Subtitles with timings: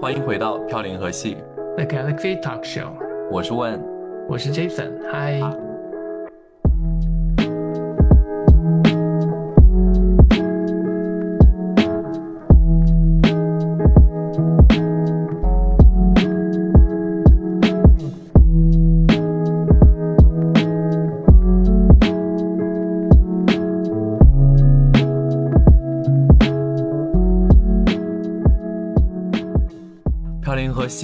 [0.00, 1.36] 欢迎回到《飘零河系》
[1.76, 2.90] The Galaxy Talk Show，
[3.30, 3.80] 我是问，
[4.28, 5.40] 我是 Jason，嗨。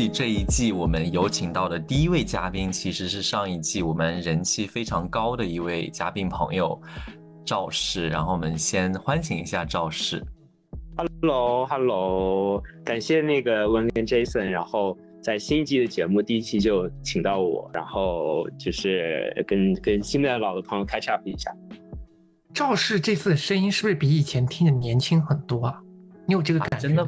[0.08, 6.80] 戏这一季我们有请到的第一位嘉宾，其实是上一季我们人气非常高的一位嘉宾朋友
[7.44, 8.08] 赵氏。
[8.08, 10.24] 然后我们先欢迎一下赵氏。
[10.96, 21.54] Hello，Hello，感谢那个温跟 Jason，然后在新一季的节目第一期就请到我，然后就是跟跟新的老的朋友 catch up 一下。
[22.54, 25.78] 赵氏这次的声音是不是比以前听着年轻很多啊？
[26.26, 27.06] 你有这个感觉吗？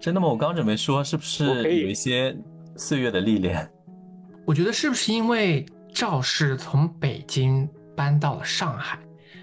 [0.00, 0.28] 真的吗？
[0.28, 1.44] 我刚准备说，是不是
[1.80, 2.36] 有一些
[2.76, 3.68] 岁月的历练？
[4.44, 8.98] 我觉得是不是因为赵氏从北京搬到了上海，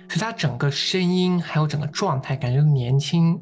[0.08, 3.40] 所以他整个声音还有整个状态感觉年轻、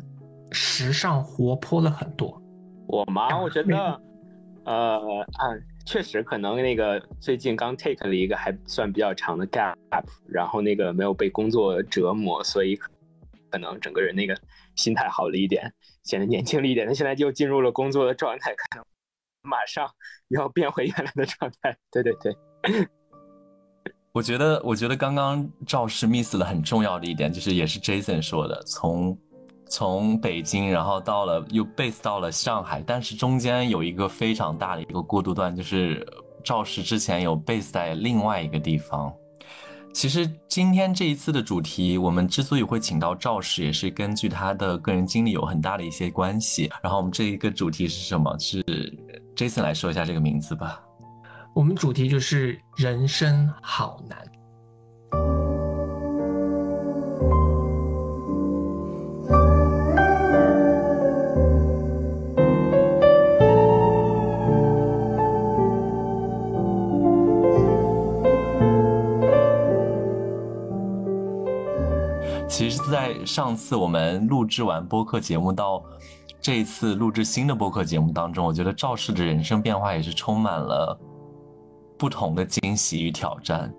[0.52, 2.42] 时尚、活泼了很多。
[2.88, 3.38] 我吗？
[3.40, 4.02] 我觉得，
[4.66, 4.98] 呃
[5.34, 5.54] 啊，
[5.86, 9.76] 确实可能那个最近刚 take 了一个还算比较长的 gap，
[10.28, 12.76] 然后那个没有被工作折磨，所以
[13.50, 14.36] 可能整个人那个
[14.76, 15.74] 心态好了一点。
[16.04, 18.84] 显得年轻了一点，他现在又进入了工作的状态，可能
[19.44, 19.88] 马上
[20.30, 21.78] 要变回原来的状态。
[21.92, 22.36] 对对对，
[24.12, 29.16] 我觉得，我觉得刚刚赵氏 miss 了很重要的一点，就是也是 Jason 说的，从
[29.70, 36.04] 从北京，然后到了又 base 到了上海，但是中间有一个非常大的一个过渡段，就是
[36.44, 39.14] 赵氏之前有 base 在另外一个地方。
[39.94, 46.72] 其实今天这一次的主题，我们之所以会请到赵氏，也是根据他的个人经历有很大的一些关系。
[46.82, 48.36] 然后我们这一个主题是什么？
[48.40, 48.64] 是
[49.36, 50.82] Jason 来说一下这个名字吧。
[51.54, 54.18] 我们主题就是人生好难。
[72.62, 75.84] 其实在上次我们录制完播客节目到
[76.40, 80.96] 这一次录制新的播客节目当中，我觉得赵氏的人生变化也是充满了
[81.98, 83.74] 不同的惊喜与挑战。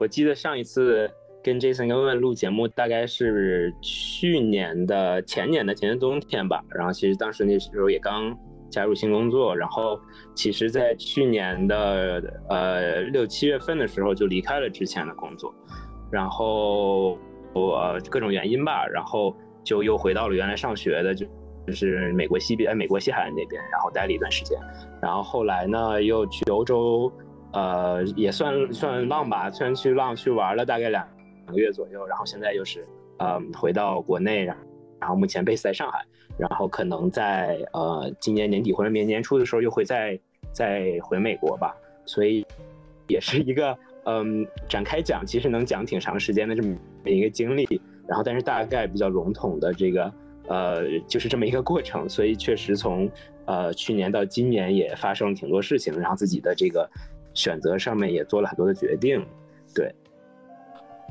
[0.00, 1.08] 我记得上一次
[1.44, 6.60] 跟 Jason 跟问录节目，大概是去年的前年的前年冬天吧。
[6.70, 8.36] 然后其实当时那时候也刚
[8.68, 9.96] 加入新工作，然后
[10.34, 15.54] 其实在去年的呃六七月份的时候就离开了之前的工作，
[16.10, 17.16] 然后。
[17.52, 19.34] 我各种原因吧，然后
[19.64, 21.26] 就又回到了原来上学的，就
[21.66, 24.58] 就是美国西边，美国西海岸那边，然后待了一段时间，
[25.02, 27.12] 然后后来呢又去欧洲，
[27.52, 31.06] 呃，也算算浪吧，虽然去浪去玩了大概两
[31.46, 32.86] 两个月左右，然后现在又是
[33.18, 34.56] 呃回到国内，然
[35.00, 36.04] 然后目前 base 在上海，
[36.38, 40.18] 然后可能在呃今年年底或者明年年初的时候又会再
[40.52, 41.74] 再回美国吧，
[42.06, 42.46] 所以
[43.08, 43.76] 也是一个。
[44.04, 50.12] 嗯，展开讲其实能讲挺长时间的这么一个经历，然后但是大概比较笼统的这个，
[50.48, 52.08] 呃，就是这么一个过程。
[52.08, 53.10] 所以确实从
[53.44, 56.88] 呃去年到今年也发生了挺多事情，然后自己的这个
[57.34, 59.24] 选择上面也做了很多的决定。
[59.74, 59.94] 对，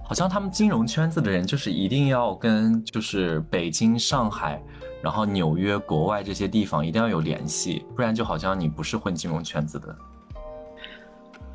[0.03, 4.61] 好像他们金融圈子的人就是一定要跟就是北京、上海，
[5.01, 9.95] 然后纽约、国外这些地方一定要有联系，不然就好像你不是混金融圈子的。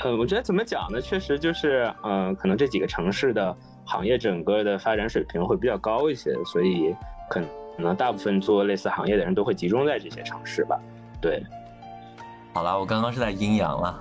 [0.05, 1.01] 呃，我觉得怎么讲呢？
[1.01, 3.57] 确实就是，嗯，可能这几个城市的
[3.87, 6.95] 行业整个的发展水平会比较高一些，所以
[7.31, 7.41] 可
[7.79, 10.79] 能大部分做类似行业的人都会集中在这些城市吧。
[11.23, 11.43] 对，
[12.53, 13.99] 好了，我刚刚是在阴阳了。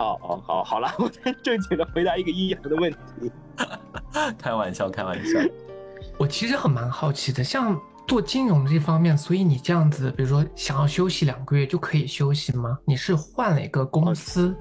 [0.00, 3.30] 哦哦，好，好了， 我在正经的回答一个阴阳的问题。
[4.36, 5.38] 开玩笑，开玩笑。
[6.18, 7.80] 我其实很蛮好奇的，像。
[8.08, 12.78] 做金融这方面，所以你这样子，比如说想要休息两个月就可以休息吗？
[12.86, 14.56] 你是换了一个公司？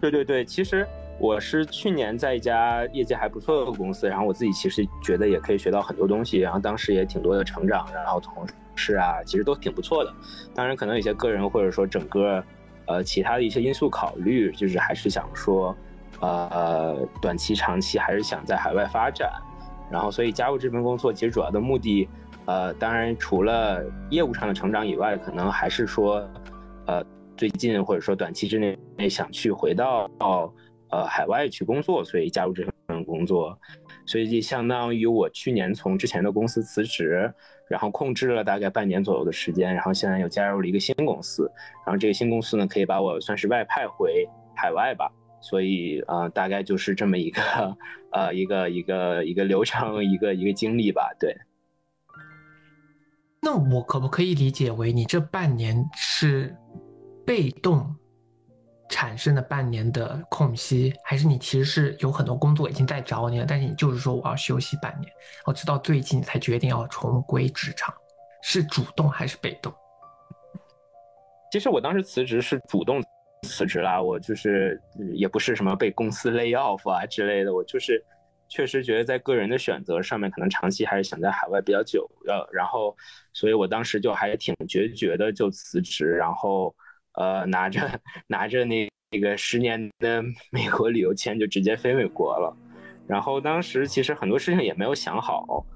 [0.00, 0.86] 对对对，其实
[1.18, 8.46] 我是去年在一家业绩还不错的公司，然后我自己其实觉得也可以学到很多东西，然后当时也挺多的成长，然后同
[8.76, 10.14] 事啊，其实都挺不错的。
[10.54, 12.40] 当然，可能有些个人或者说整个
[12.86, 15.76] 呃其他的一些因素考虑，就是还是想说，
[16.20, 19.28] 呃，短期、长期还是想在海外发展，
[19.90, 22.08] 然后所以加入这份工作，其实主要的目的。
[22.48, 26.26] 呃，当然，除了业务上的成长以外，可能还是说，
[26.86, 27.04] 呃，
[27.36, 30.10] 最近或者说短期之内想去回到
[30.88, 33.54] 呃海外去工作，所以加入这份工作。
[34.06, 37.30] 所以就相当于我去年从之前的公司辞职，
[37.68, 41.52] 然后控制了大概半年左右的时间，然后现在又加入了一个新公司，
[41.84, 45.12] 然后这个新公司呢可以把我算是外派回海外吧。
[45.42, 47.42] 所以呃大概就是这么一个
[48.10, 51.14] 呃一个一个一个流程，一个一个经历吧。
[51.20, 51.36] 对。
[53.40, 56.56] 那我可不可以理解为你这半年是
[57.26, 57.94] 被动？
[58.90, 65.12] 产生的半年的空隙，还是你其实是有很多工作已经在找你了，但是你就是说我要休息半年，
[65.44, 67.94] 我直到最近才决定要重归职场，
[68.40, 69.70] 是主动还是被动？
[71.52, 73.04] 其实我当时辞职是主动
[73.42, 74.80] 辞职啦，我就是
[75.12, 78.02] 也不是什么被公司 lay off 啊之类的，我就是
[78.48, 82.96] 确实觉得在个人的选择上面，可能长期还是想在海外比较久，呃，然后
[83.32, 86.74] 所以我当时就还挺决绝的就辞职，然后。
[87.14, 87.80] 呃，拿着
[88.28, 90.22] 拿着那那个十年的
[90.52, 92.56] 美国旅游签就直接飞美国了，
[93.08, 95.66] 然后当时其实很多事情也没有想好，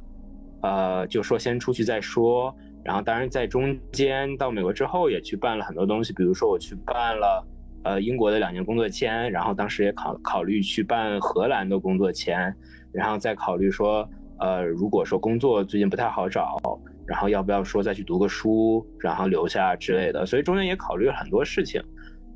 [0.62, 2.54] 呃，就说先出去再说。
[2.84, 7.44] 然后当然在中间到美国之后也去办了很多东西，比如说我去办了
[7.84, 12.55] 呃英国的两年工作签，然后当时也考考虑去办荷兰的工作签，
[12.93, 14.08] 然后再考虑说
[14.38, 16.56] 呃如果说工作最近不太好找。
[17.05, 21.82] 然后要不要说再去读个书，然后留下之类的，所以中间也考虑了很多事情，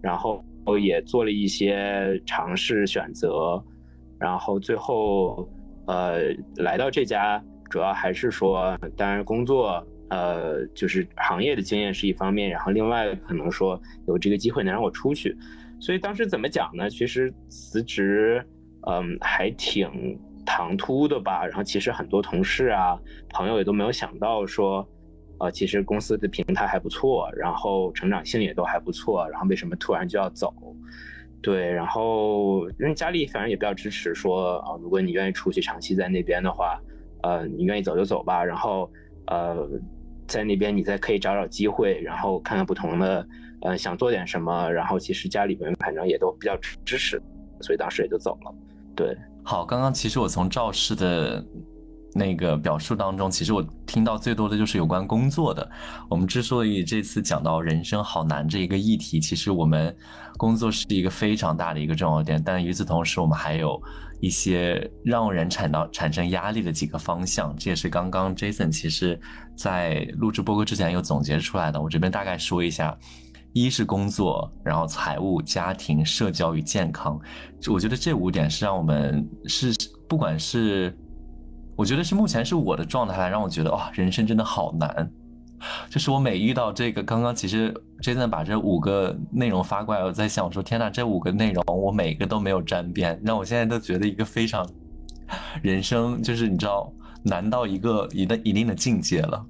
[0.03, 0.45] 然后
[0.79, 3.63] 也做了一些尝试选择，
[4.19, 5.49] 然后最后
[5.87, 6.19] 呃
[6.57, 15.37] 来到这家，主要还是说，当然工作呃就是行业的经验是一方面，然后另外可能说有这个机会能让我出去，
[15.81, 16.89] 所以当时怎么讲呢？
[16.91, 18.45] 其实辞职
[18.87, 20.19] 嗯还挺。
[20.49, 22.97] 唐突的吧，然后其实很多同事啊、
[23.31, 24.89] 朋友也都没有想到说，
[25.41, 30.55] 呃，其实公司的平台还不错，然后成长性也都还不错，然后为什么突然就要走？
[31.43, 36.81] 对，然后因为家里反正也比较支持，说啊，如果你愿意出去长期在那边的话，
[37.25, 38.89] 呃，你愿意走就走吧，然后
[39.27, 39.69] 呃，
[40.27, 43.27] 在那边你再可以找找机会，然后看看不同的，
[43.63, 47.23] 呃，想做点什么，然后其实家里边反正也都比较支持，
[47.61, 48.55] 所以当时也就走了，
[48.95, 49.17] 对。
[49.43, 51.45] 好，刚刚其实我从赵氏的
[52.17, 55.69] 那个表述当中，其实我听到最多的就是有关工作的。
[56.09, 59.95] 我们之所以这次讲到人生好难这一个议题，其实我们
[60.37, 63.81] 工作是一个非常大的一个重要点，但与此同时，我们还有
[64.21, 67.55] 一些让人产到产生压力的几个方向。
[67.57, 69.21] 这也是刚刚 Jason 其实
[69.55, 71.81] 在录制播客之前又总结出来的。
[71.81, 72.97] 我这边大概说一下。
[73.53, 77.19] 一是工作，然后财务、家庭、社交与健康，
[77.73, 79.73] 我觉得这五点是让我们是
[80.07, 80.95] 不管是，
[81.77, 85.09] 我觉得是目前是我的状态，让我觉得哇，人生真的好难。
[85.91, 94.69] 就是我每遇到这个，刚刚其实 Jason 把这五个内容发过来，我在想，我说天呐，这五个内容我每个都没有沾边，让我现在都觉得一个非常
[95.63, 96.93] 人生就是你知道
[97.23, 99.45] 难到一个一的一定的境界了。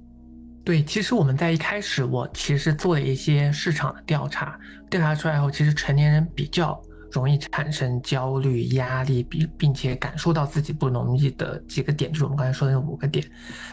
[0.63, 4.59] 对，其实我们在一开始，我其实做了一些市场的调查，
[4.89, 6.77] 调查出来后，其实成年人比较
[7.17, 13.25] 容易产生焦虑、压力，并并且感受到自己不容易的几个点，就是我们刚才说的那五个点。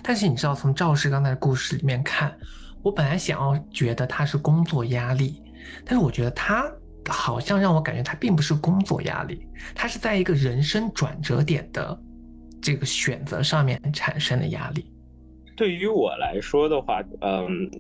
[0.02, 2.34] 但是你知道，从赵氏刚才的故事里面看，
[2.82, 5.42] 我本来想要觉得他是工作压力，
[5.84, 6.70] 但是我觉得他
[7.08, 11.98] 好像让我感觉他并不是工作压力，他是在一个人生转折点的
[12.62, 14.90] 这个选择上面产生的压力。
[15.56, 17.70] 对于我来说的话，嗯，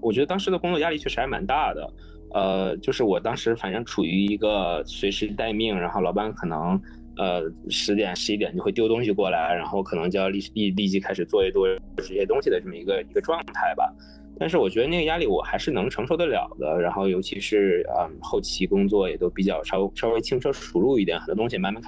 [0.00, 1.92] 我觉得当时的工作压力确实还蛮大的。
[2.34, 6.80] 呃，就是我当时反正处于一个随时待命，然后老板可能
[7.16, 11.66] 呃十点十一点就会丢东西过来，然后可能就要立立立即开始做一做
[11.96, 13.92] 这些东西的这么一个一个状态吧。
[14.38, 16.80] 但是我觉得那个压力我还是能承受得了的。
[16.80, 21.82] 然后尤其是嗯后期工作也都比较稍稍微轻车熟路一点，很多东西慢慢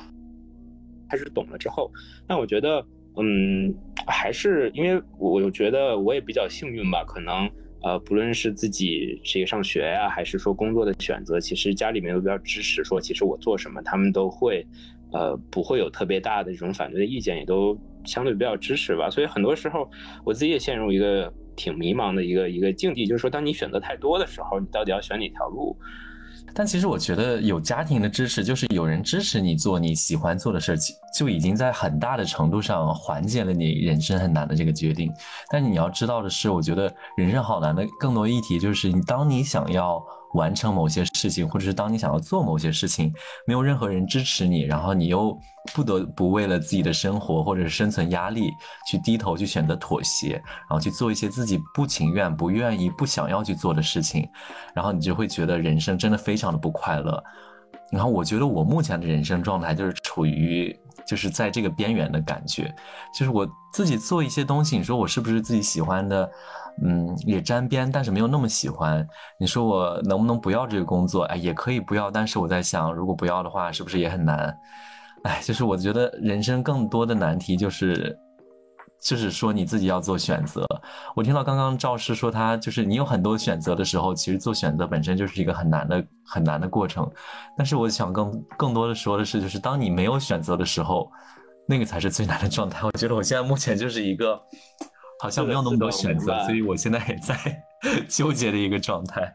[1.08, 1.90] 开始懂了之后，
[2.26, 2.84] 但我觉得。
[3.16, 3.74] 嗯，
[4.06, 7.50] 还是因为我觉得我也比较幸运吧，可能
[7.82, 14.66] 呃，不论是自己这个上学呀，还是说工作的选择，其实家里面都比较支持，说其实我做什么，他们都会
[15.12, 19.08] 呃不会有特别大的这种反对的意见，也都相对比较支持吧。
[19.08, 19.90] 所以很多时候
[20.24, 25.76] 我自己也陷入一个挺迷茫的一个一个境地，就是说当你选择太多的时候，你到底要选哪条路？
[26.54, 35.12] 但其实我觉得有家庭的支持，就是有人支持你做你喜欢做的事情，就已经在很大的程度上缓解了你人生很难的这个决定。
[35.50, 43.12] 但你要知道的是，我觉得人生好难的更多议题就是，你当你想要完成某些事情，或者是当你想要做某些事情，
[43.46, 45.36] 没有任何人支持你，然后你又
[45.74, 48.50] 不得不为了自己的生活或者是生存压力
[48.88, 54.28] 去低头去选择妥协，然后去做一些自己不情愿、不愿意、不想要去做的事情，
[54.74, 57.22] 然后你就会觉得人生真的非常的不快乐。
[57.90, 60.72] 然后我觉得我目前的人生状态就是处于
[61.04, 62.72] 就是在这个边缘的感觉，
[63.12, 66.30] 就是我自己做一些东西，你说我是不是自己喜欢的？
[66.82, 69.06] 嗯，也沾边，但是没有那么喜欢。
[69.38, 71.24] 你说我能不能不要这个工作？
[71.24, 74.56] 哎，也可以不要，但是我在想，如果不要的话，是不是也很难？
[75.24, 78.18] 哎，就是我觉得人生更多的难题就是，
[79.02, 80.64] 就是说你自己要做选择。
[81.14, 87.06] 我听到刚刚赵师说他就是你有很多选择的时候，其实做选择本身就是一个很难的很难的过程。
[87.58, 91.10] 但是我想更更多的说的是，就是当你没有选择的时候，
[91.66, 92.86] 那个才是最难的状态。
[92.86, 94.40] 我觉得我现在目前就是一个。
[95.22, 97.36] 好像没有那么多选择，所以我现在也在
[98.08, 99.30] 纠结的一个状态。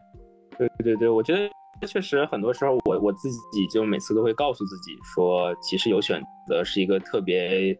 [0.58, 7.78] 对对对，我觉得确实很多时候，我我自己就每次都会告诉自己说，其实有选择是一个特别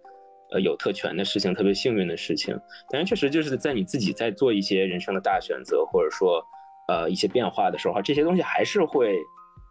[0.52, 2.56] 呃有特权的事情，特别幸运的事情。
[2.92, 6.44] 但是确实就是在你自己在做一些人生的大选择，或者说
[6.88, 9.18] 呃一些变化的时候，这些东西还是会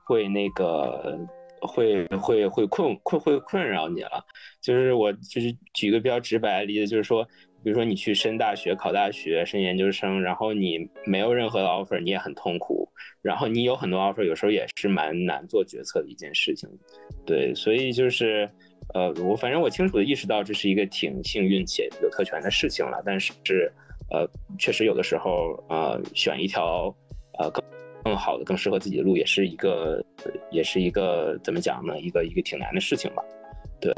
[0.07, 1.17] 会那个
[1.61, 4.25] 会会会困困会困扰你了。
[4.61, 7.25] 就是我就是举一个比较直白的例子，就是说。
[7.65, 12.87] 比如说你去升大学、考大学、升研究生，然后你没有任何的 offer，你也很痛苦。
[13.23, 16.69] 然后你有很多 offer，有时候也是蛮难做决策的一件事情。
[17.25, 18.47] 对，所以就是，
[18.93, 23.03] 呃，我反正我清楚的意识到这是一个挺幸运且有特权的事情了。
[23.03, 23.73] 但是，
[24.11, 24.29] 呃，
[24.59, 26.95] 确实有的时候，呃，选一条，
[27.39, 27.65] 呃，更
[28.05, 30.05] 更好的、更适合自己的路，也是一个，
[30.51, 31.99] 也是一个怎么讲呢？
[31.99, 33.25] 一个一个挺难的事情吧。
[33.81, 33.91] 对，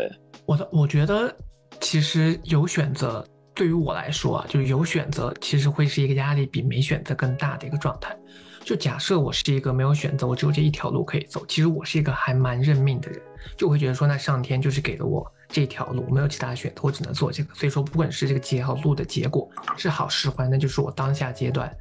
[0.46, 1.36] 我的我觉得
[1.80, 3.26] 其实有选择。
[3.56, 8.14] 对于我来说啊，就是有选择，其实会是一个压力比没选择更大的一个状态。
[8.62, 13.18] 就假设我是一个没有选择，我只有这一条路可以走，其实我是一个还蛮认命的人，
[13.56, 17.54] 就会觉得说，那上天就是给了我这条路，没有其他选择，我只能做这个。
[17.54, 19.48] 所以说，不管是这个结条路的结果
[19.78, 21.74] 是好是坏，那就是我当下阶段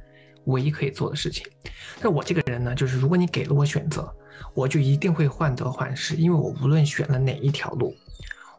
[0.44, 1.46] 唯一可以做的事情。
[2.00, 4.10] 那我这个人呢，就是如果你给了我选择，
[4.54, 7.94] 我就一定会患得患失，因为我无论选了哪一条路，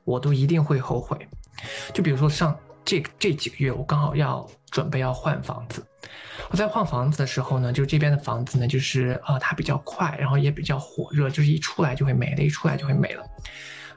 [0.04, 1.18] 我都一定会后悔。
[1.96, 2.56] 就比如说上。
[2.88, 5.86] 这这几个月，我刚好要准备要换房子。
[6.50, 13.26] 我在换房子的时候呢，就这边的房子呢，就是呃，它比较快，然后也比较火热，就是一出来就会没了，一出来就会没了。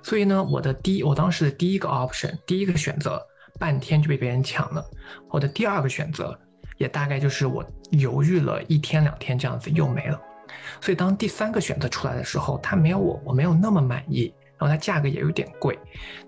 [0.02, 3.22] 所以呢，我的第我当时的第一个 option，第一个选择，
[3.60, 4.84] 半天就被别人抢了。
[5.28, 6.36] 我的第二个选择，
[6.76, 10.20] 也大概就是我犹豫了一天两天这样子又没了。
[10.80, 15.78] 所以当第三个选择出来的时候，它没有我，我没有那么满意，然后它价格也有点贵，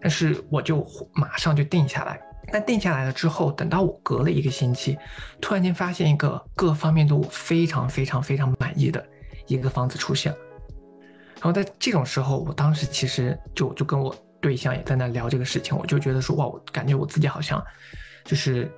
[0.01, 2.21] 但是我就马上就定下来。
[2.51, 4.97] 但定下来了之后，等到我隔了一个星期，
[5.41, 9.05] 突然间发现一个各方面都非常非常非常满意的
[9.47, 10.39] 一个房子出现了。
[11.35, 17.63] 然后在这种时候，我当时其实就就跟我对象也在那聊这个事情，我就觉得说哇，我感觉我自己好像
[18.25, 18.71] 就是。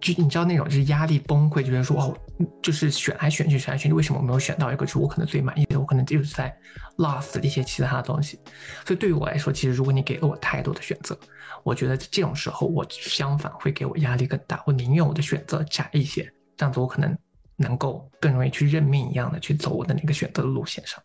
[0.00, 2.16] 就你知道那种就是压力崩溃，就觉得说哦，
[2.62, 5.78] 就是选来选去选来选去，为什么我没有选到一个就是我可能最满意的？
[5.78, 6.56] 我可能就是在
[6.96, 8.38] lost 一些其他的东西。
[8.86, 11.18] 所以对于我来说，其实如果你给了我太多的选择，
[11.64, 14.62] 我觉得这种时候我相反会给我压力更大。
[14.66, 16.22] 我宁愿我的选择窄一些，
[16.56, 17.16] 这样子我可能
[17.56, 21.02] 能够更容易去认命一样的去走我的那个选择的路线上。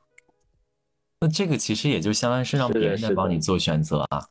[1.19, 4.21] 那这个其实也就相当于是让别人在帮你做选择啊。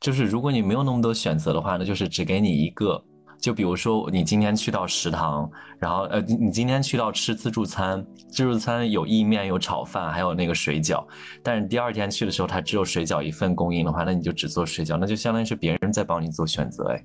[0.00, 3.04] 就是如果你没有那么多选择的话，那就是只给你一个。
[3.44, 11.04] 就比如说，你今天去到食堂，然后呃，你今天去到吃自助餐，自助餐有意面、有炒饭，还有那个水饺。
[11.42, 17.04] 但是第二天去的时候，它只有水饺一份供应的话，那你就只做水饺，那就相当于是别人在帮你做选择，哎。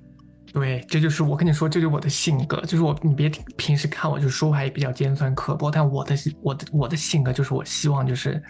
[0.50, 3.28] 对，这就是我跟你说，这就是我的性格，就是我，你别
[3.58, 8.42] 平时看我就说话也比较尖酸刻薄，但我的我的我的性格就是我希望就是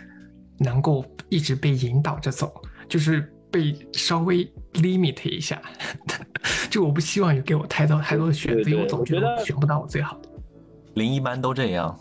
[0.59, 2.53] 能够一直被引导着走，
[2.89, 3.29] 就是。
[3.51, 5.61] 被稍微 limit 一下，
[6.71, 10.29] 就我不希望有给我太多太多的选择，因为我总觉得选不到我最好的。
[10.95, 11.99] 零一般都这样。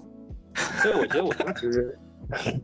[0.81, 1.97] 所以，我觉得我当时，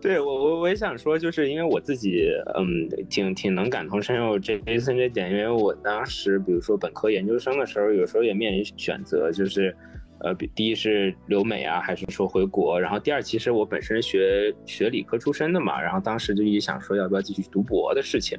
[0.00, 9.74] 对我我我也想说，就是因为我自己，嗯，挺挺能感同身受这 Jason 这点，因为我当时比如说本科研究生的时候，有时候也面临选择，就是。
[10.20, 12.78] 呃，第一是留美啊，还是说回国？
[12.80, 18.38] 然后第二，其实我本身学学理科出身的嘛，然后当时就一直想说要不要继续读博的事情。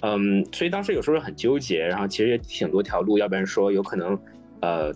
[0.00, 4.18] 嗯，所以当时有时候很纠结，然后其实也挺多条路，要不然说有可能，
[4.60, 4.92] 呃，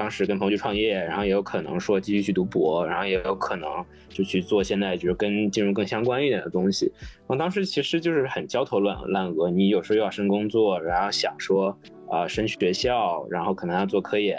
[0.00, 3.68] 当时跟朋友去创业，然后也有可能说继续去读博，然后也有可能
[4.08, 6.90] 就去做现在就是跟金融更相关一点的东西。
[6.96, 11.78] 然后当时其实就是很焦头烂烂额，你有时候又要升工作，然后想说
[12.08, 14.38] 啊升学校，然后可能要做科研，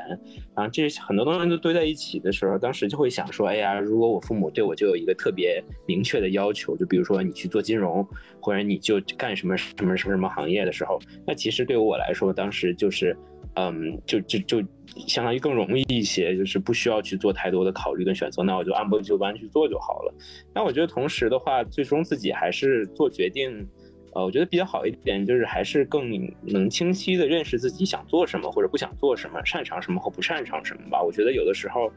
[0.55, 8.03] 然后这很多东西都堆在一起的时候，当时就会想说，哎呀，如果我父母对我就有一个特别明确的要求，就比如说你去做金融，
[8.41, 13.15] 或者你就干什么什么什么什么行业的时候，那其实对于我来说，当时就是。
[13.55, 14.63] 嗯，就就就
[15.07, 20.13] 相当于更容易一些，就是不需要去做太多的考虑跟选择，那我就按部就班去做就好了。
[20.53, 23.67] 那我觉得同时的话，最终自己还是做决定，
[24.13, 26.09] 呃，我觉得比较好一点，就是还是更
[26.41, 31.01] 能清晰的认识自己想做什么或者不想做什么，擅长什么和不擅长什么吧。
[31.01, 31.91] 我觉得有的时候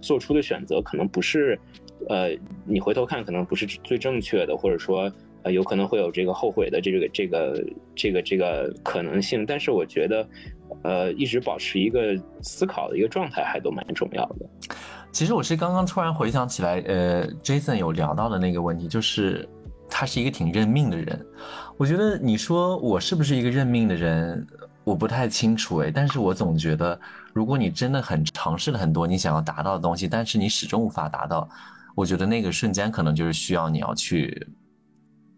[0.00, 1.58] 做出的选择可能不是，
[2.08, 2.30] 呃，
[2.64, 5.10] 你回头看可能不是最正确的，或者说。
[5.44, 7.64] 呃，有可能会有这个后悔的这个这个
[7.96, 10.24] 这个这个可能性，但是我觉得，
[10.82, 14.46] 呃，一直保持一个思考的一个状态还都蛮重要的。
[15.10, 19.48] 其实我是刚刚突然回想起来，呃，Jason 有聊到的那个问题，就是
[19.88, 21.26] 他是一个挺认命的人。
[21.76, 24.46] 我觉得你说我是不是一个认命的人，
[24.84, 26.98] 我不太清楚诶，但是我总觉得，
[27.32, 31.48] 如果你真的很尝试了很多你想要达到的东西，但是你始终无法达到，
[31.94, 34.46] 我觉得那个瞬间可能就是需要你要去。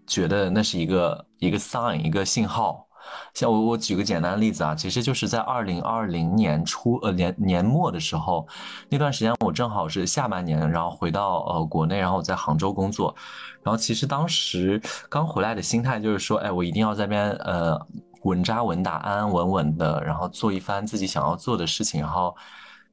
[0.07, 2.87] 觉得那是一个一个 sign 一个信号，
[3.35, 8.47] 像我我举个简单的例子啊，其实就是在二零二零年初呃年年末的时候，
[8.89, 13.15] 那段时间我正好是下半年，然后回到呃国内，然后我在杭州工作，
[13.63, 17.81] 然后其实当时刚回来的心态就是说，哎，我一定要在边呃
[18.23, 22.35] 稳扎稳打，安安稳稳的，然后做一番自己想要做的事情，然后。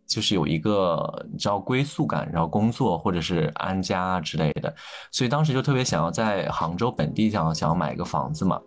[0.08, 4.76] 就是有一个你知道归宿感，然后工作或者是安家之类的，
[5.10, 8.60] 所以当时就特别想要在杭州本地想想要买一个房子嘛。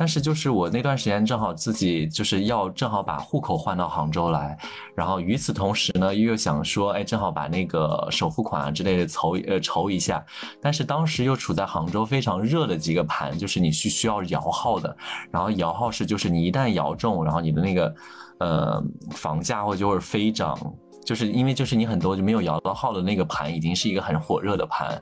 [0.00, 4.56] 但是就是我那段时间正好自己就是要正好把户口换到杭州来，
[4.94, 10.24] 然后与此同时呢又想说，哎，正好把那个首付款啊之类的筹呃筹一下。
[10.58, 14.96] 但是当时又处在杭州非常热的几个盘，就是你需需要摇号的，
[15.30, 17.94] 然后摇号是就是你一旦摇中，然后你的那个。
[18.40, 20.58] 呃，房价或者就是飞涨，
[21.04, 24.98] 就是因为就是你很多就没有摇到号的那个盘，已经是一个很火热的盘，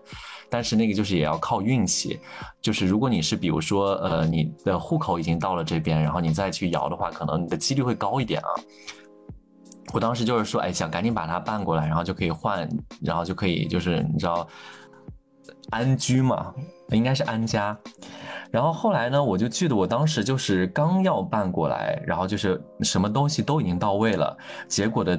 [0.51, 2.19] 但是那个就是也要靠运气，
[2.61, 8.49] 就是如果你是比如说呃你的户口已经到了这边，然后你再去摇的话，可能你的几率会高一点啊。
[9.95, 12.69] 我当时就是说，哎，想赶紧把它办过来，然后就可以换，
[13.01, 14.47] 然后就可以就是你知道
[15.71, 16.53] 安居嘛，
[16.91, 17.75] 应该是安家。
[18.51, 25.19] 然后后来呢，我就记得我当时就是刚要办过来，然后就是什么东西都已经到位了，结果的，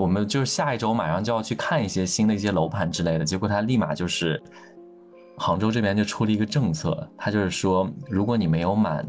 [0.00, 4.42] 我们就是下一周马上就要去看一些新的一些楼盘之类的，结果他立马就是，
[5.36, 9.06] 杭州这边就出了一个政策，他就是说，如果你没有满，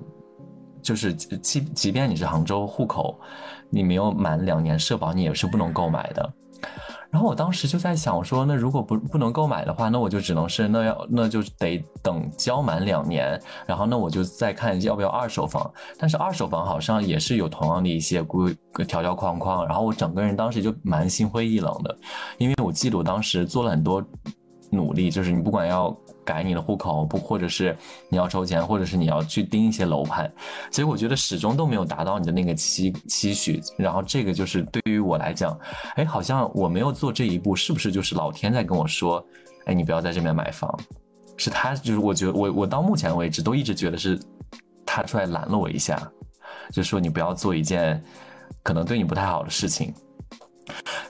[0.82, 3.17] 就是即即便你是杭州户口，
[3.69, 6.34] 你没有满两年社保，你也是不能购买的。
[7.12, 15.69] 然后我当时就在想，我说那如果不不能购买的话，那我就只能是那要那就得等交满两年，然后那我就再看要不要二手房。
[16.00, 18.56] 但是二手房好像也是有同样的一些规
[18.88, 21.97] 条条框框，然后我整个人当时就蛮心灰意冷的，
[22.38, 24.02] 因为我记得我当时做了很多
[24.71, 25.95] 努力，就是你不管要。
[26.23, 27.75] 改你的户口不，或者是
[28.07, 30.31] 你要筹钱，或者是你要去盯一些楼盘，
[30.69, 33.60] 所以我觉得始终都没有达到你的那个期期许。
[33.75, 35.60] 然后这个就是对于我来讲，
[35.95, 39.21] 哎，好像我没有做这一步，是不是就是老天在跟我说，
[39.65, 40.79] 哎，你不要在这边买房？
[41.38, 44.17] 是他，就是我觉得我我到目前为止都一直觉得是
[44.86, 45.99] 他出来拦了我一下，
[46.69, 48.01] 就说你不要做一件
[48.62, 49.91] 可能对你不太好的事情。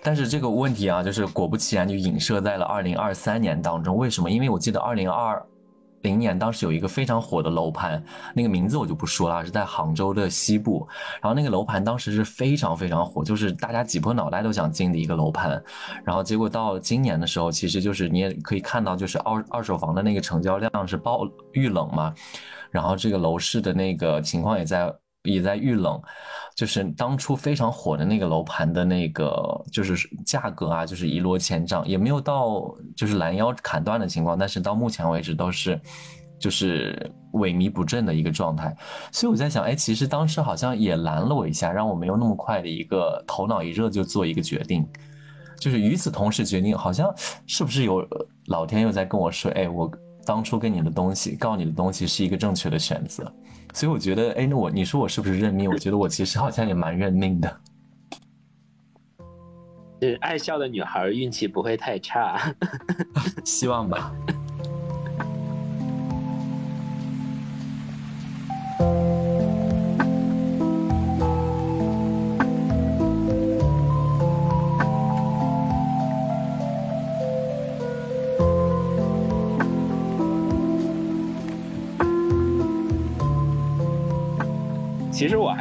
[0.02, 3.96] 但是这个问题啊，就是果不其然就影射在了二零二三年当中。
[3.96, 4.30] 为什么？
[4.30, 5.46] 因为我记得二零二
[6.02, 10.88] 零年当时有一个非常火的楼盘，那个名字我就不说了，是在杭州的西部。
[11.22, 15.64] 然后那个楼盘当时是非常非常火，就是大家挤破脑袋都想进的一个楼盘。
[16.04, 22.12] 然后结果到今年的时候，其实就是你也可以看到，就是二二手房的那个成交量是爆遇冷嘛，
[22.72, 24.92] 然后这个楼市的那个情况也在。
[25.24, 26.02] 也在遇冷，
[26.56, 35.80] 就是当初非常火的那个楼盘的那个，就是价格啊，就是一落千丈，也没有到就是拦腰砍断的情况，但是到目前为止都是
[36.40, 38.76] 就是萎靡不振的一个状态。
[39.12, 44.86] 所以我在想，哎，其实当时好像也拦了我一下，让我没有那么快的一个头脑一热就做一个决定。
[45.60, 47.14] 就是与此同时决定，好像
[47.46, 48.04] 是不是有
[48.48, 49.90] 老天又在跟我说，哎，我
[50.26, 53.32] 当初跟你的东西，告你的东西是一个正确的选择。
[53.74, 55.70] 所以我觉得，哎，那我你说我是不是认命？
[55.70, 57.62] 我觉得我其实好像也蛮认命的。
[60.02, 62.54] 是爱笑的女孩运气不会太差，
[63.46, 64.12] 希望吧。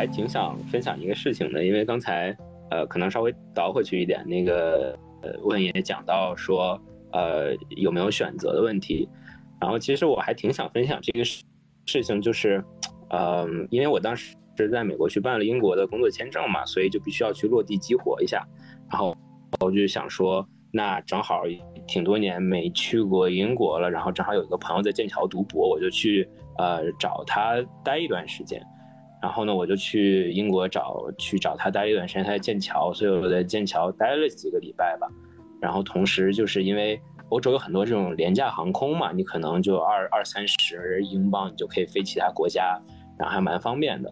[0.00, 2.34] 还挺想分享一个事情的，因为刚才
[2.70, 6.80] 呃，可能稍微倒回去一点，那个呃，问也讲到说，
[7.12, 9.06] 呃，有没有选择的问题。
[9.60, 11.44] 然后其实我还挺想分享这个事
[11.84, 12.64] 事情，就是，
[13.10, 18.42] 呃，因为我当时是在美国去办了英国的工作签证嘛，所以就必须要去落地激活一下。
[18.90, 19.14] 然后
[19.60, 21.42] 我就想说，那正好
[21.86, 28.62] 挺多年没去过英国了，然后正好有一个朋友在剑桥读博，我就去呃找他待一段时间。
[29.20, 35.06] 然后呢，我就去英国找去找他待一段时间，他在剑桥，所以我在剑桥待了几个礼拜吧。
[35.60, 42.80] 然后同时就是因为欧洲有很多这种廉价航空嘛，你可能就二二三十英镑，你就可以飞其他国家，
[43.18, 44.10] 然后还蛮方便的。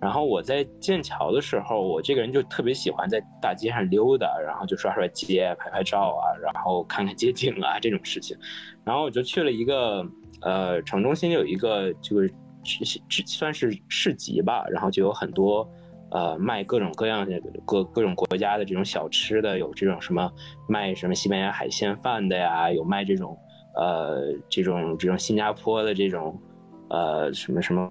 [0.00, 8.36] 然后我在剑桥的时候，我这个人就特别喜欢在大街上溜达，然后就刷刷街、拍拍照啊，然后看看街景啊这种事情。
[8.84, 10.06] 然后我就去了一个
[10.42, 12.32] 呃城中心有一个就是。
[12.64, 15.68] 是算是市集吧，然后就有很多，
[16.10, 20.32] 呃，卖各种各样的各各种国家的这种小吃的，有这种什么
[20.68, 23.36] 卖什么西班牙海鲜饭的呀，有卖这种
[23.76, 26.40] 呃这种这种新加坡的这种
[26.88, 27.90] 呃什么什么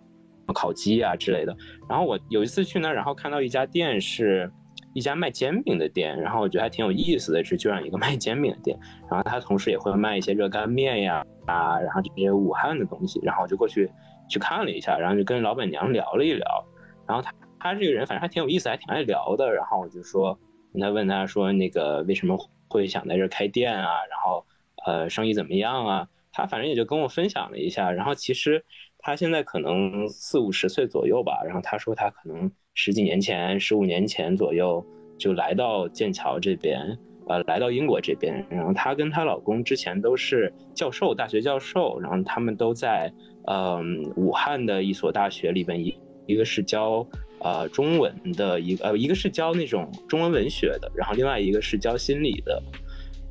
[0.53, 1.55] 烤鸡啊之类的。
[1.88, 4.51] 然后我有一次去那儿，然后看到一家店是
[4.93, 13.91] 一家卖煎饼的店，然后我觉得还挺有意思的，是就让一个卖煎饼的店，然后他同时也会卖一些热干面呀啊，然后这些武汉的东西，然后我就过去。
[14.29, 16.65] 去看了一下，然后就跟老板娘聊了一聊，
[17.07, 19.51] 然后他他这个人反正还挺有意思，还挺爱聊的。
[19.53, 20.38] 然后我就说，
[20.79, 23.89] 他问他说那个为什么会想在这开店啊？
[24.09, 24.45] 然后
[24.86, 26.07] 呃生意怎么样啊？
[26.31, 27.91] 他反正也就跟我分享了一下。
[27.91, 28.63] 然后其实
[28.97, 31.41] 他现在可能四五十岁左右吧。
[31.45, 34.83] 然后他说他可能十几年前、十五年前左右
[35.17, 38.45] 就来到剑桥这边，呃来到英国这边。
[38.49, 41.99] 然后她跟她老公之前都是教授，大学教授。
[41.99, 43.13] 然后他们都在。
[43.45, 45.93] 嗯，武汉的一所大学里边，一
[46.25, 47.06] 一个是教
[47.41, 52.63] 呃中文的，一呃一个是教那种中文文学的，然后另外一个是教心理的。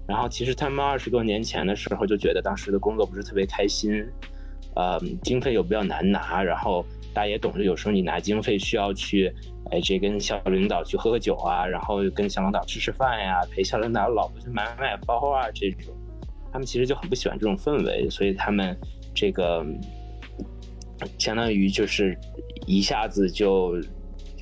[0.07, 4.05] 然后其实他们二十多年前的时候就觉得当时的工作不是特别开心，
[4.75, 9.33] 呃，经费又比较难拿，然后大家也懂得，有时候你拿经费需要去，
[9.70, 15.94] 哎，这跟校领导去喝喝酒啊，然后跟校领导吃吃饭呀，陪校领导老婆去买买包啊这种，
[16.53, 18.77] 他们其实就很不喜欢这种氛围，所以他们
[19.14, 19.64] 这个。
[21.19, 22.17] 相当于就是
[22.67, 23.81] 一下子就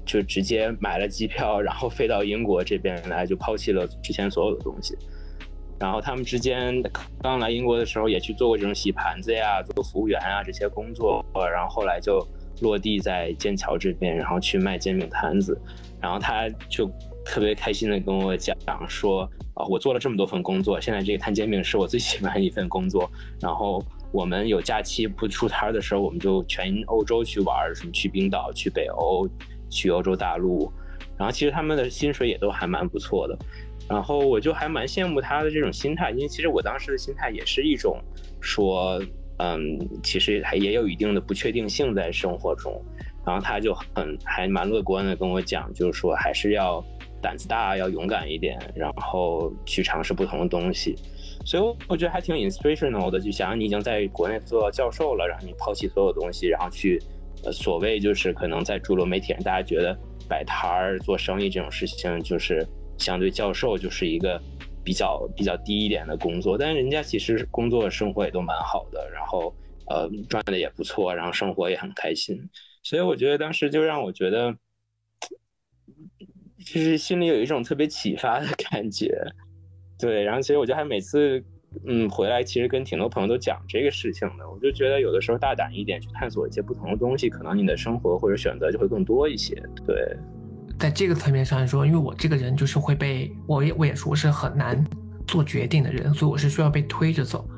[0.04, 4.96] 就直接买了机票，然后飞到英国这边来，就抛弃了之前所有的东西。
[5.78, 6.82] 然后他们之间
[7.22, 12.26] 刚来英国的时候也去做过这种洗盘子呀、做服务员啊这些工作，然后后来就
[12.60, 15.58] 落地在剑桥这边，然后去卖煎饼摊子。
[16.00, 16.90] 然后他就
[17.24, 18.56] 特别开心的跟我讲
[18.88, 19.22] 说
[19.54, 23.82] ：“啊，我做了这么多份工作，现在这个摊煎饼是我最喜欢的一份工作。”然后。
[24.12, 29.28] 我们有假期不出摊的时候，我们就全欧洲去玩，什么去冰岛、去北欧、
[29.68, 30.72] 去欧洲大陆。
[31.16, 33.38] 然后其实他们的薪水也都还蛮不错的。
[33.88, 38.00] 然后我就还蛮羡慕他的这种心态，因为其实我当时的心态也是一种
[38.40, 39.02] 说，
[39.38, 42.72] 嗯，其实还也有一定的不确定性在生活中。
[43.26, 46.82] 然后他就很还蛮乐观的跟我讲，就是说还是要
[47.20, 50.96] 胆子大，要勇敢一点，然后去尝试不同的东西。
[51.44, 57.00] 所以我觉得还挺 inspirational 的，就想你已经在国内做教授了，然后你抛弃所有东西，然后去，
[57.44, 59.98] 呃，所谓就是可能在主流媒体上，大家觉得
[60.28, 62.64] 摆摊儿做生意这种事情，就是
[62.98, 64.40] 相对教授就是一个
[64.84, 69.54] 比较比较低一点的工作，但是人家其实工作生活也都蛮好的，然后
[69.88, 72.38] 呃赚的也不错，然后生活也很开心，
[72.82, 74.54] 所以我觉得当时就让我觉得，
[76.64, 79.18] 就是心里有一种特别启发的感觉。
[80.00, 81.42] 对，然后其实我觉得还每次，
[81.86, 84.48] 嗯，回来其实跟挺多朋友都讲这个事情的。
[84.50, 89.54] 我就觉得有的时候大胆一点去探索一些不同的东西，可能你的生活或者选择就会更多一些。
[89.86, 90.16] 对，
[90.78, 94.82] 在这个层面上来说，因为我这个人就是会被我也我也说是很难
[95.26, 97.48] 做决定的人，所以我是需要被推着走。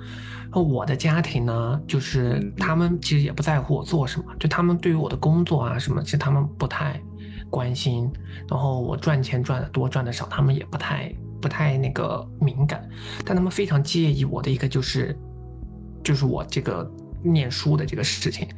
[0.45, 7.01] 然后我的家庭呢，就是他们其实也不在乎我做什么，就他们对于我的工作啊什么，其实他们不太
[7.49, 8.13] 关心。
[8.51, 11.11] 然后我赚钱赚的多赚的少，他们也不太。
[11.43, 12.89] 不太那个敏感，
[13.27, 15.15] 但他们非常介意我的一个就是，
[16.05, 16.89] 就是我这个
[17.23, 18.49] 念书的这个事情，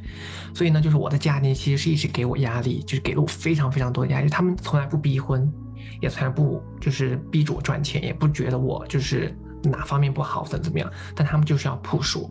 [0.53, 4.29] 所以呢，就是我的家庭其实是一直给我压力，就是给了我非常非常多的压力。
[4.29, 5.51] 他们从来不逼婚，
[5.99, 12.29] 也从来不就是逼着我赚钱，也不觉得我就是哪方面不好怎怎么样，但他们就是要 push 我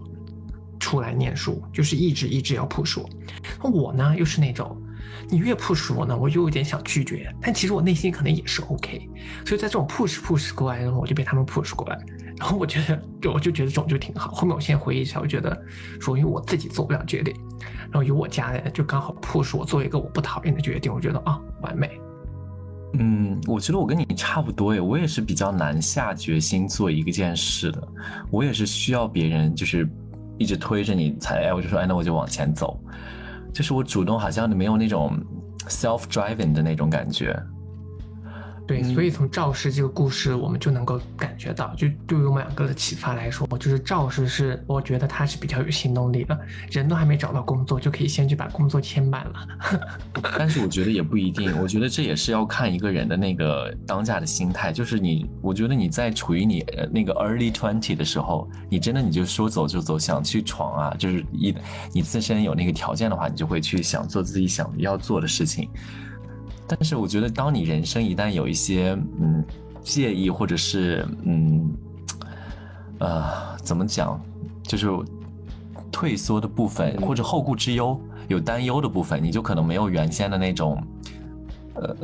[0.78, 3.10] 出来念书，就是一直一直要 push 我。
[3.62, 4.80] 那我呢，又是那种。
[5.35, 9.11] 你越 push 我呢，我就有点想拒绝，但其实我内心可能也是 OK，
[9.44, 11.99] 所以在这种 push push 过来，然后我就被他们 push 过来，
[12.38, 14.31] 然后我觉得，就我就觉得这种就挺好。
[14.31, 15.61] 后面我现在回忆一下，我觉得
[16.01, 17.35] 说，因为我自己做不了决定，
[17.90, 21.90] 然后有我家人就刚好 push 我做一个我不讨厌的决定，我觉得啊，完美。
[22.97, 27.88] 嗯，我觉得我跟你差不多诶，我也是比较难下决心做一个件事的，
[28.31, 29.88] 我也是需要别人就是
[30.38, 32.81] 一直推着你才，哎，我就说，哎，那我就往前走，
[33.54, 35.16] 就是我主动好像没有那种
[35.68, 37.40] self driving 的那种感觉。
[38.66, 46.38] 对，所以从赵氏这个故事，我们就能够感觉到，就对于我们两个的启发来说，就是赵氏是，我觉得他是比较有行动力的，
[46.70, 49.35] 人都还没找到工作，就可以先去把工作签满了。
[50.38, 61.55] 但是我觉得也不一定，我觉得这也是要看一个人的那个当下的心态，就是你，我觉得你在处于你那个 early twenty 的时候，你真的你就说走就走，想去闯啊，就是一
[61.92, 65.68] 你自身有那个条件的话，你就会去想做自己想要做的事情。
[66.66, 69.44] 但是我觉得，当你人生一旦有一些嗯
[69.83, 71.70] 介意，或者是嗯
[72.98, 74.20] 呃怎么讲，
[74.62, 74.88] 就是
[75.92, 80.83] 退缩的部分，或者后顾之忧、有担忧的部分，你就可能没有原先的那种
[81.74, 81.94] 呃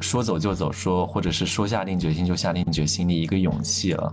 [0.00, 4.12] 说走就走，说或者是说下定决心就下定决心的一个勇气了。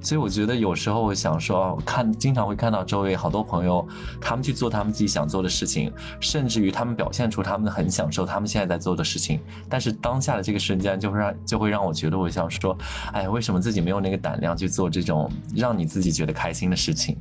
[0.00, 3.86] 所以我觉得有时候我想说，看经常会看到周围好多朋友，
[4.20, 9.40] 他们去做他们自己想做的事情，甚至于他们表现出他们很享受他们现在在做的事情。
[9.68, 12.76] 但是当下的这个瞬间，就会让就会让我觉得，我想说，
[13.12, 17.16] 哎，为什么自己没有那个胆量去做这种让你自己觉得开心的事情？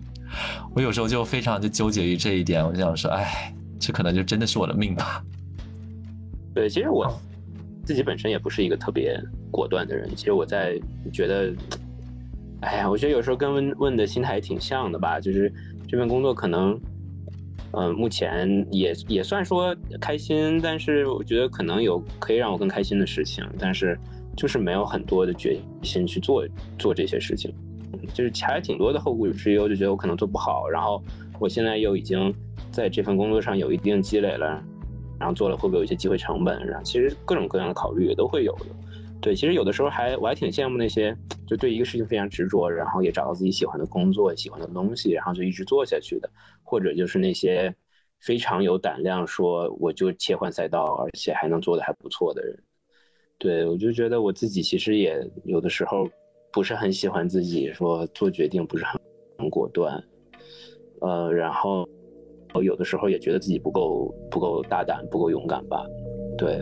[0.76, 5.24] 我有时候就非常就纠结于这一点，我就想说，哎，这可能就真的是我的命吧。
[6.54, 7.08] 对，其实我
[7.84, 9.20] 自己本身也不是一个特别
[9.52, 10.10] 果断的人。
[10.16, 10.80] 其实我在
[11.12, 11.54] 觉得。
[12.66, 15.52] 哎呀，我觉得有时候跟问问的心态也挺像的吧，就是
[15.86, 16.80] 这份工作可能，
[17.72, 24.00] 嗯，目前也也算说开心，但是我觉得可能有可以让我更开心的事情，但是
[24.38, 26.48] 就是没有很多的决心去做
[26.80, 27.54] 做这些事情，
[28.14, 31.04] 就是还挺多的后顾之忧，就觉得我可能做不好，然后
[31.40, 32.34] 我现在又已经
[32.72, 34.64] 在这份工作上有一定积累了，
[35.24, 38.66] 然后做了会不会有一些机会成本，然后其实各种各样的考虑也都会有的。
[39.22, 46.30] 对，其实有的时候还我还挺羡慕那些就对一个事情非常执着，然后也找到自己喜欢的工作、喜欢的东西，然后就一直做下去的，
[46.62, 47.74] 或者就是那些
[48.20, 52.62] 非常有胆量说我就切换赛道，而且还能做的还不错的人。
[53.38, 56.06] 对我就觉得我自己其实也有的时候
[56.52, 59.00] 不是很喜欢自己说做决定不是很
[59.38, 60.04] 很果断，
[61.00, 61.88] 呃，然后
[62.54, 65.86] 我有的时候也觉得自己不够不够大胆、不够勇敢吧。
[66.38, 66.60] 对。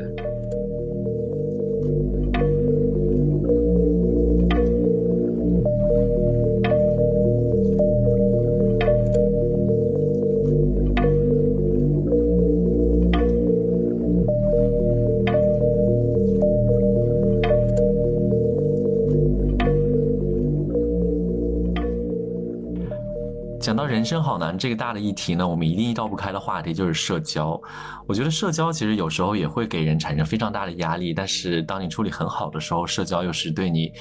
[23.91, 27.60] 人生好难这个大的议题呢，我们一定绕不开的话题就是社交。
[28.08, 33.91] 我觉得社交其实有时候也会给人产生非常大的压力，但是当你处理很好的时候，社交又是对你，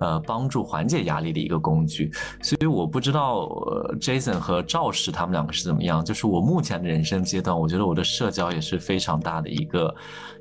[0.00, 2.10] 呃，帮助缓解压力的一个工具。
[2.42, 6.04] 所以我不知道呃 Jason 和赵氏他们两个是怎么样。
[6.04, 9.94] 就是我目前的人生阶段，我觉得我的社交也是非常大的一个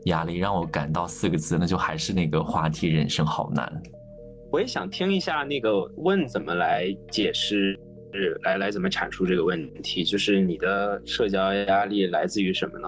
[0.05, 3.71] 压力，让我感到四个字，那就还是那个话题：人生好难。
[4.51, 7.79] 我也想听一下那个问怎么来解释。
[8.15, 10.03] 是来来怎么阐述这个问题？
[10.03, 12.87] 就是你的社交压力来自于什么呢？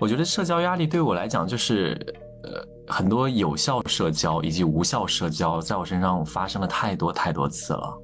[0.00, 1.96] 我觉得社交压力对我来讲，就是
[2.42, 7.98] 呃很多有效社交以及无效社交，在我身上发生了太多太多次了。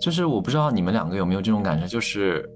[0.00, 2.48] 就是我不知道你们两个有没有这种感受，就是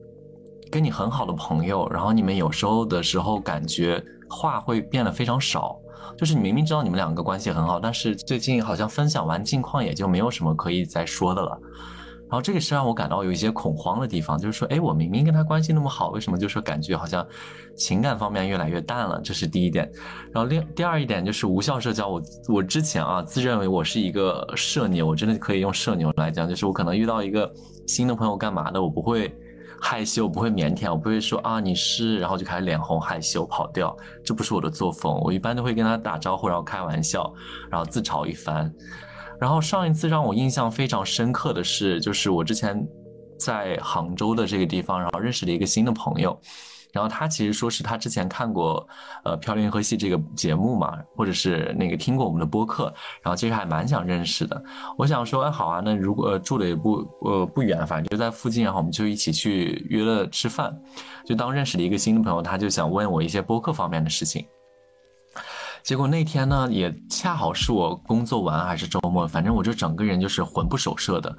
[0.71, 5.79] 跟你很好的朋友，然后你们有时候的时候感觉话会变得非常少。
[6.17, 11.59] 就是你明明知道你们两个关系很好，但是最近好像分享完近况，也就没有什么可以再说的了。
[12.27, 17.25] 然后这个是让我感到有一些恐慌的地方，就是说，哎，我明明跟他关系那么好，为什么就说感觉好像
[17.77, 19.21] 情感方面越来越淡了？
[19.23, 19.89] 这是第一点。
[20.33, 22.09] 然后另第二一点就是无效社交。
[22.09, 27.49] 我我之前啊自认为我是一个社牛，我真的可以用社牛来讲，就是我可能遇到一个
[27.87, 29.33] 新的朋友干嘛的，我不会
[29.81, 35.21] 害羞，不会腼腆，我不会说啊你是，然后就开始脸红害羞跑掉，这不是我的作风。
[35.23, 37.33] 我一般都会跟他打招呼，然后开玩笑，
[37.71, 38.75] 然后自嘲一番。
[39.45, 42.83] 然后上一次让我印象非常深刻的是，就是我之前
[43.39, 46.35] 在杭州的这个地方，然后认识了一个新的朋友，
[46.95, 48.89] 然后他其实说是他之前看过
[49.23, 52.85] 呃《漂流银河系》这个节目嘛，或者是那个听过我们的播客，
[53.21, 54.65] 然后其实还蛮想认识的。
[54.97, 60.75] 我想说，哎，好啊，那如果住的也不呃不远，反正就在附近，然后我们就一起去约了吃饭。
[61.27, 64.47] 就当认识了一个新的朋友，他就想问我一些播客方面的事情。
[65.85, 71.37] 结果那天呢，也恰好是我工作完还是周末，反正我就整个人就是魂不守舍的，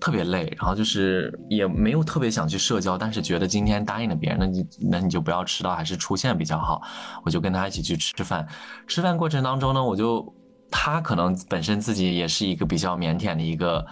[0.00, 6.80] 特别累，然后就是也没有特别想去社交，但是觉得今天答应了别人，那你那你就不要迟到，还是出现比较好，
[7.24, 8.46] 我就跟他一起去吃饭。
[8.86, 10.32] 吃饭过程当中呢，我就
[10.70, 13.84] 他可能本身自己也是一个比较腼腆的一个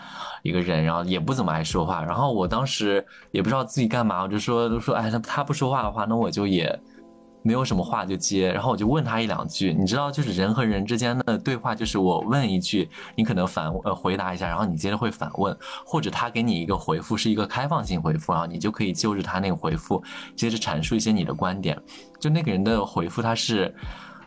[0.44, 6.80] 一个人，然后也不怎么爱说话，然后我当时也不知道自己干嘛，我就说就说，哎，他他不说话的话，那我就也。
[7.46, 20.02] 没有什么话就接，然后我就问他一两句，你知道，就是人和人之间的对话，就是我问一句，你可能反呃回答一下，然后你接着会反问，或者他给你一个回复是一个开放性回复，然后你就可以就着他那个回复
[20.34, 21.80] 接着阐述一些你的观点。
[22.18, 23.72] 就那个人的回复他是，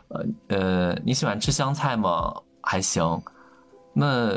[0.08, 2.32] 呃呃，你喜欢吃香菜吗？
[2.62, 3.22] 还行。
[3.92, 4.32] 那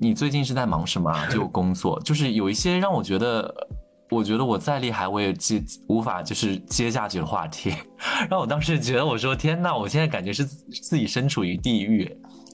[0.00, 1.14] 你最近是在忙什么？
[1.30, 3.54] 就工作，就是有一些让我觉得。
[4.14, 7.70] 我觉得我再厉害，我也接无法就是接下去的话题。
[8.30, 12.10] 然后我当时觉得，我说天呐，我现在感觉是自己身处于地狱，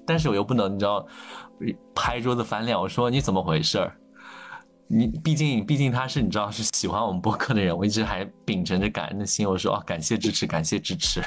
[0.07, 1.07] 但是我又不能，你知道，
[1.95, 2.79] 拍桌子翻脸。
[2.79, 3.97] 我说你怎么回事儿？
[4.89, 9.49] 你毕竟毕竟他是你知道是喜欢我们播客的人，我一直还秉承着感恩的心。
[9.49, 11.23] 我说哦，感谢支持，感谢支持。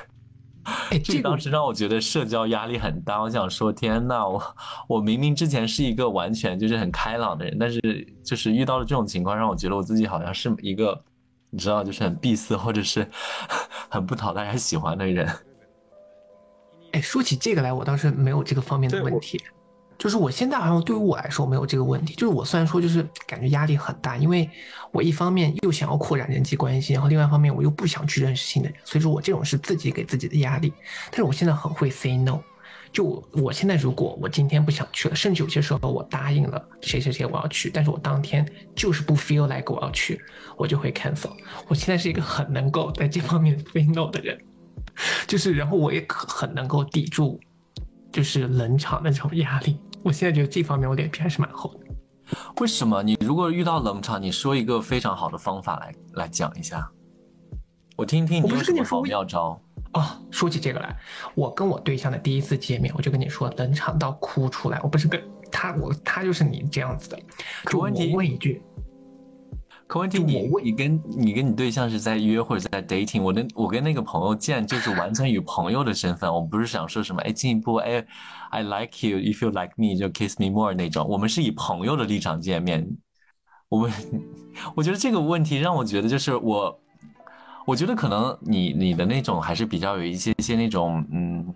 [0.91, 3.21] 哎，这当时让我觉得社交压力很大。
[3.21, 4.55] 我想说，天呐，我
[4.87, 7.81] 我明明之前是一个完全就是很开朗的人，但是
[8.23, 11.03] 就是遇到了这种情况，让我觉得我自己好像是一个，
[11.49, 13.05] 你知道，就是很闭塞或者是
[13.89, 15.29] 很不讨大家喜欢的人。
[16.93, 19.41] 哎，说起这个来，我倒是没有这个方面的问题。
[19.97, 24.49] 就是我现在好像对于我来说没有这个问题，就是我虽然说就是感觉压力很大，因为
[24.91, 30.73] 我一方面又想要扩展人际关系，然后另外一方面我又不想去认识新的人，所以说我这种是自己给自己的压力。
[31.09, 32.39] 但是我现在很会 say no，
[32.91, 40.19] 就我现在如果我今天不想去了，甚至有些时候我答应了谁谁谁我要去，但是我当天就是不 feel like 我要去，
[40.57, 41.31] 我就会 cancel。
[41.67, 44.37] 我现在是一个很能够在这方面 say no 的人，
[45.27, 47.39] 就是然后我也可很能够抵住。
[48.13, 51.79] 就是冷场那种压力，我现在觉得这方面我脸皮还是蛮厚的。
[52.61, 53.01] 为什么？
[53.01, 56.87] 你如果遇到冷场，你说一个非常好的方法来来讲一下，
[57.97, 59.59] 我听听你有什么好妙招。
[59.93, 60.95] 哦，说起这个来，
[61.33, 64.79] 我跟我对象的第一次见面，我就跟你说冷场到哭出来。
[64.83, 65.21] 我不是跟
[65.51, 67.19] 他，我他就是你这样子的。
[67.69, 68.61] 就我问一句。
[69.93, 73.21] 可问题，你你跟你跟你对象是在约或者在 dating？
[73.21, 78.03] 我跟我跟那个朋友见就是完全以朋友的身份，我不是想说什么哎进一步哎
[78.49, 82.97] ，I like you if you like me 就 kiss me more 那种，我们是以朋友的立场见面。
[83.69, 83.91] 我们
[84.75, 86.79] 我觉得这个问题让我觉得就是我，
[87.67, 91.53] 我觉得可能你你的那种还是比较有一些些那种嗯。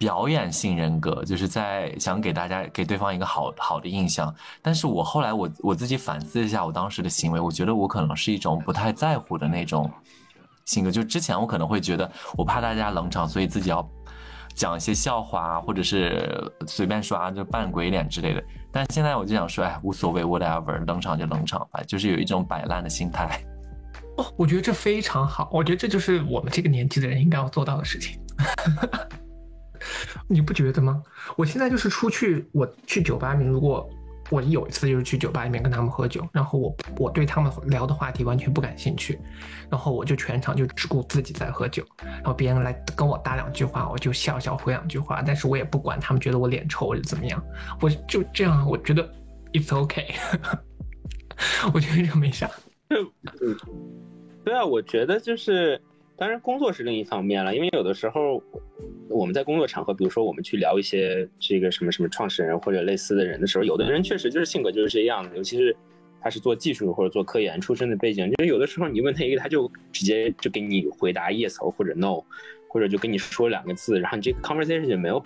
[0.00, 9.90] 表演性人格就是在想给大家给对方一个好好的印象，但是我后来我我自己反思一下我当时的行为，我觉得我可能是一种不太在乎的那种
[10.64, 10.90] 性格。
[10.90, 13.86] 就之前我可能会觉得我怕大家冷场，所以自己要
[14.54, 18.42] 讲一些笑话，或者是随便说就扮鬼脸之类的。
[18.72, 23.38] 但现在我就想说，哎，无所谓，whatever，冷场就冷场吧，就是有一种摆烂的心态。
[24.16, 28.18] 哦，我觉得这非常好，我觉得这就是我们这个年纪的人应该要做到的事情。
[30.28, 31.02] 你不觉得吗？
[31.36, 33.88] 我现在就是出去，我去酒吧里面，如果
[34.30, 39.18] 我有一次就是去酒吧里面跟他们喝酒，然后我我对他们聊的话题完全不感兴趣，
[39.68, 47.42] 然后我就全场就只顾自己在喝酒，然后别人来跟我搭两句话，我就笑笑回两句话，但是我也不管他们觉得我脸臭或者怎么样，
[47.80, 49.02] 我就这样，我觉得
[49.52, 50.14] it's okay，
[51.74, 52.48] 我觉得这没啥。
[54.44, 55.80] 对啊，我觉得就是。
[56.20, 58.42] 当然，工作是另一方面了，因为有的时候
[59.08, 65.74] 我们在工作场合，比如说我们去聊一些这个什么什么创始人或者类似的人的时候，有的人确实就是性格就是这样的，尤其是
[66.20, 72.22] 他是做技术或者做科研出身的背景，就是有的时候你问他一个，他就直接就给你回答 yes 或者 no，
[72.68, 75.22] 或者就跟你说两个字，然后你这个 conversation 就没有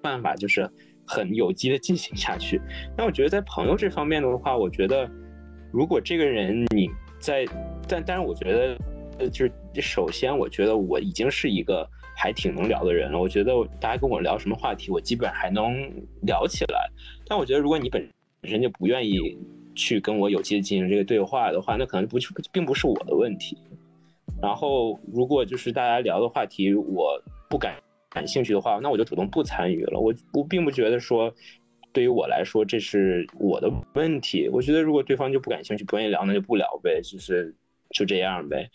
[0.00, 0.66] 办法就是
[1.06, 2.58] 很有机的进行下去。
[2.96, 5.06] 那我觉得在朋友这方面的话，我觉得
[5.70, 7.44] 如果这个人你在，
[7.86, 8.74] 但但是我觉得。
[9.30, 13.20] 就是首先，我觉得我已经是一个还挺能聊的人了。
[13.20, 16.88] 我觉得大家跟我聊什么话题，我基本还能聊起来。
[17.26, 18.08] 但我觉得，如果你本
[18.44, 19.38] 身就不愿意
[19.74, 23.56] 去跟我有机的进行这个对话的话，那可能不去并不是我的问题。
[24.42, 27.74] 然后，如果就是大家聊的话题我不感
[28.08, 30.00] 感兴趣的话，那我就主动不参与了。
[30.00, 31.32] 我我并不觉得说，
[31.92, 34.48] 对于我来说这是我的问题。
[34.48, 37.54] 我觉得如果对方就不感兴趣、不愿意聊，那就不聊呗，就是
[37.90, 38.68] 就这样呗。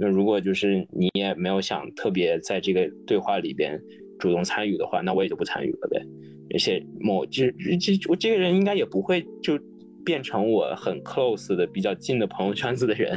[0.00, 3.78] 那如果就是你也没有想特别在这个对话里边
[4.18, 6.02] 主动参与的话，那我也就不参与了呗。
[6.54, 7.44] 而且某就
[7.78, 9.58] 这我这个人应该也不会就
[10.04, 13.16] 变成我很 close 的比较近的朋友圈子的人，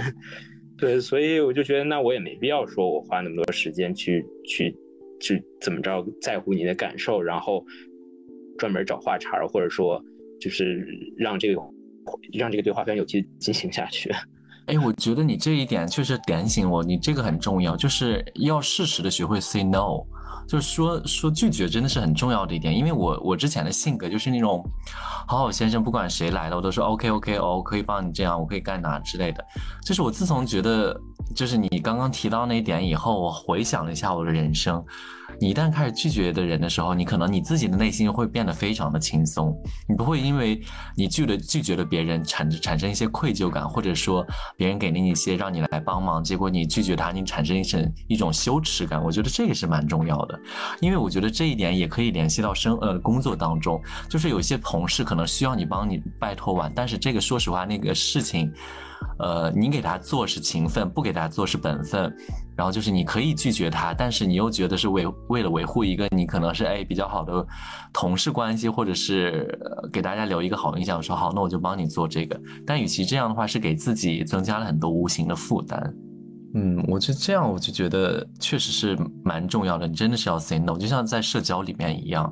[0.78, 4.76] 对，所以我就觉得那我也没必要说我花那么多时间去去
[5.22, 7.66] 去怎么着在乎你的感受，然后
[8.57, 10.03] 专门找话茬，或者说
[10.39, 10.86] 就是
[11.18, 11.62] 让这个
[12.34, 14.12] 让这个对话非常有趣进行下去。
[14.68, 20.01] 哎，我觉得你这一点确实点醒我，你这个很重要，就是要适时的学会 say no。
[20.45, 24.61] 就是说说拒绝真的是很重要的一点，因为我我之前的性格就是那种
[25.26, 29.43] 好好先生，不管谁来了我都说 OK OK 哦，可以帮你这样，我可以干哪之类的。
[29.86, 30.99] 就是我自从觉得
[31.34, 34.84] 就是你刚刚提到那一点以后，我回想了一下我的人生。
[35.44, 39.54] 你一旦开始拒绝的人的时候，你可能你自己的内心会变得非常的轻松，
[39.89, 40.58] 你不会因为
[40.96, 44.26] 你拒了拒绝了别人产产生一些愧疚感，或者说
[44.56, 49.04] 别人给你一些让你来帮忙，结果你拒绝他，你产生一种一种羞耻感。
[49.04, 50.39] 我觉得这个是蛮重要的，
[50.80, 58.50] 因为我觉得这一点也可以联系到生呃工作当中，就是有些同事可能需要你帮你拜托完，但是这个说实话那个事情。
[59.20, 62.01] 呃，你给他做是情分，不给他做是本分，
[62.56, 67.45] 然后就是你可以拒绝他，但是你又觉得是为为了维护一个你可能是哎比较好的
[67.91, 69.58] 同事关系，或者是
[69.91, 75.93] 给大家留一个好印象，说好那我就帮你做这个，但与其这样的话，是给自己增加了很多无形的负担。
[76.56, 82.32] 嗯，我就这样，我就觉得确实是蛮重要的，你真的是要 say no，就像在社交里面一样。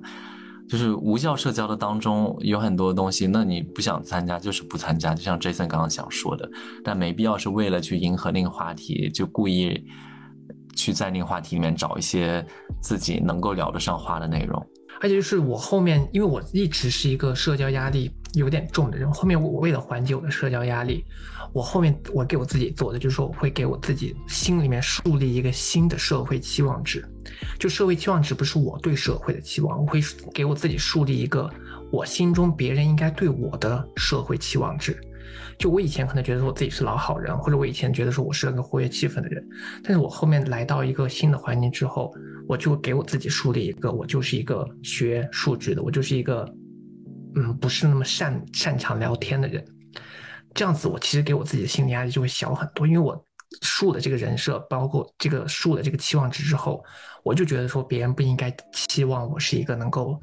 [0.71, 6.49] 就是无效社交的当中有很多东西，那你不想参加就是不参加，就像 Jason 刚刚想说的，
[6.81, 9.85] 但没必要是为了去迎合那个话题，就故意
[10.73, 12.45] 去在那个话题里面找一些
[12.79, 14.65] 自己能够聊得上话的内容。
[15.01, 21.05] 而且就是我后面，因为我一直是一个社交压力有点重的人，后面我为了缓解我的社交压力。
[21.53, 27.05] 我后面我给我自己做的就是说，我会给我自己心里面树立一个新的社会期望值。
[27.59, 29.99] 就社会期望值不是我对社会的期望，我会
[30.33, 31.49] 给我自己树立一个
[31.91, 34.97] 我心中别人应该对我的社会期望值。
[35.57, 39.45] 就我以前可能觉得说我自己是老好人，或者我以前觉得说我是那个活跃气氛的人，
[39.83, 42.13] 但是我后面来到一个新的环境之后，
[42.47, 46.49] 我就给我自己树立一个，我就是一个学数值的，我就是一个
[47.35, 49.63] 嗯不是那么擅擅长聊天的人。
[50.53, 53.25] 这样子，我其实给我自己的心理压力就会小很多，因为我
[53.61, 56.83] 树的这个人设，包括这个树的这个期望值之后，
[57.23, 60.19] 我就觉得说别人不应该期望我是一个能够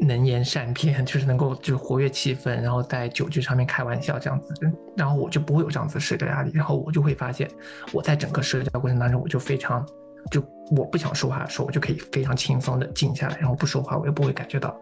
[0.00, 4.54] 能言善辩， 就是能够就是活跃气氛，然后在酒局上面开玩笑这样子，
[4.96, 7.50] 然后我就不会有这样子社交压力，然后我就会发现
[7.92, 9.82] 我在整个社交过程当中，我就非常
[10.30, 10.42] 就
[10.76, 14.78] 我不想说话的时候，我就可以非常轻松的静下来，然后不说话，我又不会感觉到。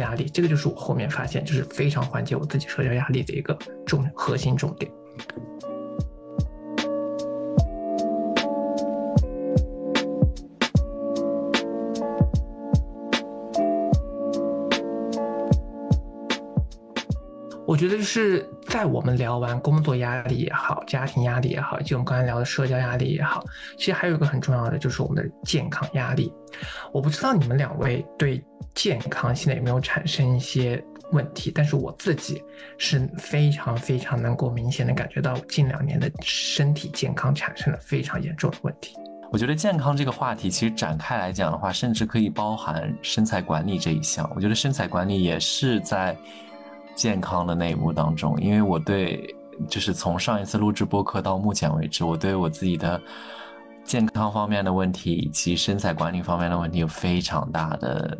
[0.00, 4.90] 压力，这个就是我后面发现，就是非常缓解我自己社交压力的一个重核心重点。
[17.66, 23.44] 我觉得就是在我们聊完工作压力也好，家庭压力也好，就我们刚才聊的社交压力也好，
[23.76, 26.32] 其实还有一个很重要的就是我们的健康压力。
[26.92, 28.40] 我不知道你们两位对
[28.72, 32.40] 健康现在有没有产生一些问题，但是我自己
[32.78, 38.94] 是非常非常能够明显的感觉到近两年的身体健康产生了非常严重的问题。
[39.32, 44.30] 我觉得健康这个话题其实展开来讲的话，甚至可以包含身材管理这一项。
[44.36, 46.16] 我觉得身材管理也是在。
[47.00, 49.34] 健康的那一幕当中，因为我对，
[49.66, 53.00] 就是从上一次录制播客到目前为止，我对我自己的
[53.82, 58.18] 健康方面的问题以及身材管理方面的问题有非常大的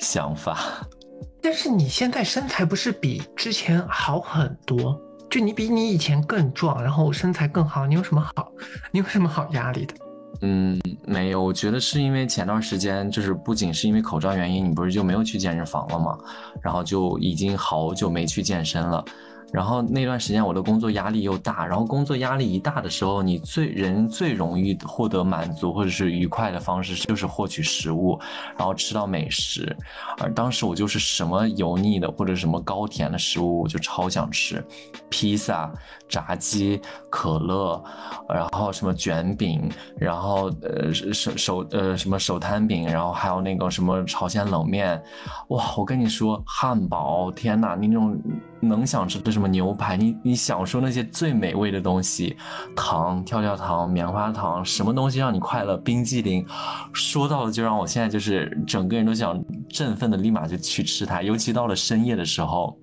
[0.00, 0.58] 想法。
[1.40, 5.00] 但是你现在身材不是比之前好很多？
[5.30, 8.50] 就你比你以前更壮，然后身材更好，你有什么好？
[8.90, 9.94] 你有什么好压力的？
[10.42, 16.18] 嗯，没有，我觉得是因为前段时间就是不仅是因为口罩原因，你不是就没有去健身房了吗？
[16.60, 19.04] 然后就已经好久没去健身了。
[19.52, 28.18] 然后那段时间我的工作压力又大，然后工作压力一大的时候，你最人最容易获得满足或者是愉快的方式就是获取食物，
[28.56, 29.74] 然后吃到美食。
[30.18, 34.62] 而当时我就是什么油腻的或者什么高甜的食物，我就超想吃，
[35.08, 35.72] 披萨、
[36.08, 37.82] 炸鸡、可乐，
[38.28, 45.00] 然后什么卷饼，然后呃手手呃什么手摊饼，然后还有那个什么朝鲜冷面，
[45.48, 45.64] 哇！
[45.76, 48.18] 我跟你说，汉堡，天哪，那种。
[48.60, 52.36] 能想吃的什么牛排，你你想说那些最美味的东西，
[52.74, 55.76] 糖、跳跳糖、棉花糖，什么东西让你快乐？
[55.78, 56.44] 冰激凌，
[56.92, 61.22] 说到了就让我现在就是整个人都想振奋的立马就去吃它。
[61.22, 62.78] 尤其到了深夜的时候，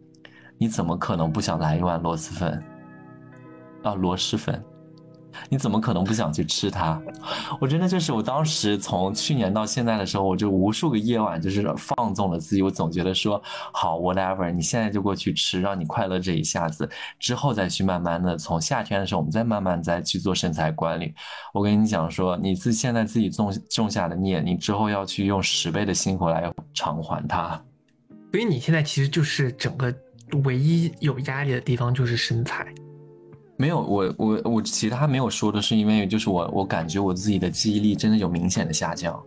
[0.58, 2.64] 你怎么可能不想来一碗螺蛳粉？
[3.84, 4.64] 啊，螺蛳粉。
[5.50, 7.02] 你怎么可能不想去吃它？
[7.60, 12.62] 我真的就是我当时从去年到现在的时候，我就无数个夜晚就是放纵了自己。
[12.62, 21.14] 我总觉得说好 whatever，你现在就过去吃，让你快乐这一下子，之后再去慢慢的从夏天的时候，我们再慢慢再去做身材管理。
[21.54, 27.62] 我跟你讲说，你自现在自己种种下的孽，你之后要去用十倍的辛苦来偿还它。
[28.32, 29.94] 所以你现在其实就是整个
[30.44, 32.66] 唯一有压力的地方就是身材。
[33.56, 39.18] 没有，我我我其他没有说的是，因为就是我我感觉我自己的记忆力真的有明显的下降，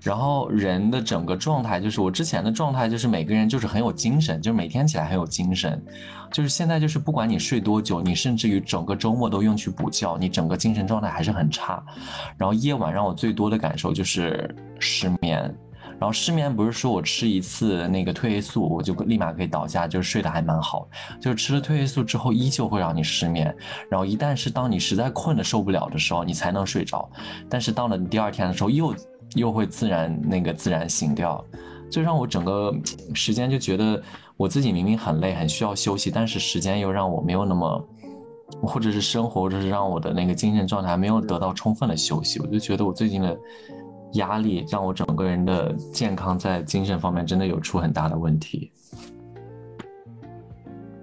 [0.00, 5.84] 然后人的整个状态就是我之前的状态就是每个人就是很有精神，就是每天起来很有精神，
[6.32, 11.84] 就是现在就是不管你睡多久，你甚至于整个周末都用去补觉，你整个精神状态还是很差，
[12.38, 15.52] 然后夜晚让我最多的感受就是失眠。
[15.98, 20.86] 然后失眠不是说我吃一次那个褪黑素我就立马可以倒下，就是睡得还蛮好。
[21.20, 23.54] 就是吃了褪黑素之后依旧会让你失眠。
[23.88, 27.10] 然后一旦是当你实在困得受不了的时候，你才能睡着。
[27.48, 28.94] 但是到了你第二天的时候，又
[29.34, 31.42] 又会自然那个自然醒掉，
[31.90, 32.74] 就让我整个
[33.14, 34.02] 时间就觉得
[34.36, 37.88] 我自己明明很累很需要休息，但是时间又让我没有那么，
[38.62, 42.38] 或者是生活，或者是让我的那个精神状态没有得到充分的休息。
[42.40, 43.34] 我就觉得我最近的。
[44.12, 48.70] 压力让我整个人的健康在精神方面真的有出很大的问题，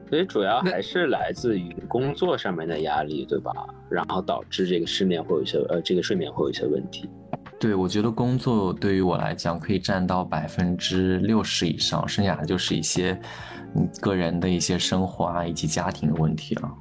[0.09, 3.51] 所以主要还是来自于工作上面的压力，对吧？
[3.89, 7.09] 然后导致这个失眠会有一些呃，这个睡眠会有一些问题。
[7.59, 13.19] 对，我觉得工作对于我来讲可以占到百分之六十以上，剩下的就是一些
[13.75, 16.71] 嗯个人的一些生活啊以及家庭的问题了。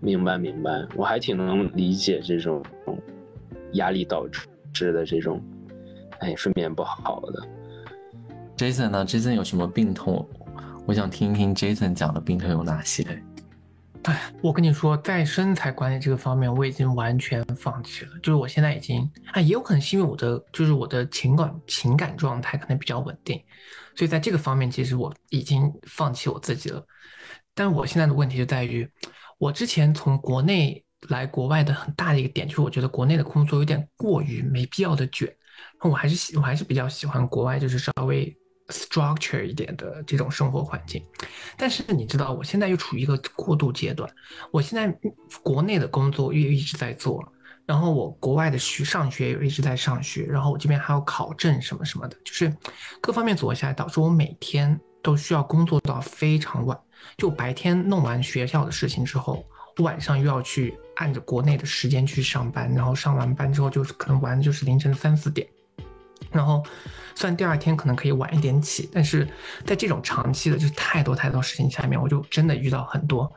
[0.00, 2.62] 明白明白，我还挺能理解这种。
[3.74, 4.26] 压力导
[4.72, 5.42] 致的这种，
[6.20, 7.46] 哎，睡眠不好的。
[8.56, 10.28] Jason 呢？Jason 有什么病痛？
[10.86, 13.22] 我想听一听 Jason 讲的病痛有哪些。
[14.04, 18.10] 哎，我跟你说，在身材管理这个方面，我已经完全放弃了。
[18.22, 23.42] 就是我现在已经，哎，也有可能是因为我的，就是我的情感情感状态可能比较稳定，
[23.94, 26.84] 所以在这个方面，其实我已经放弃我自己了。
[27.54, 28.88] 但我现在的问题就在于，
[29.38, 30.84] 我之前从国内。
[31.08, 35.34] 来国外的很大的一个点就是，我觉得国内的工作有点过于没必要的卷，
[35.80, 38.36] 我还是喜我还是比较喜欢国外，就是稍微
[38.68, 41.02] structure 一点的这种生活环境。
[41.56, 44.08] 但是你知道，我现在又处于一个过渡阶段，
[44.52, 44.94] 我现在
[45.42, 47.26] 国内的工作又一直在做，
[47.64, 52.54] 然后我国外的学上学又一直在上学，然后我这边还要考证什么什么的，就是
[53.00, 56.78] 各方面组合下来，导致我每天都需要工作到非常晚，
[57.16, 59.42] 就白天弄完学校的事情之后。
[59.80, 65.46] 晚上又要去按着国内的时间去上班，然后上完班之后就是可能玩的就是凌晨三四点，
[66.30, 66.62] 然后
[67.14, 69.28] 虽然第二天可能可以晚一点起，但是
[69.64, 73.30] 在这种长期的就是太多太多事情下面，我就真的遇到很多。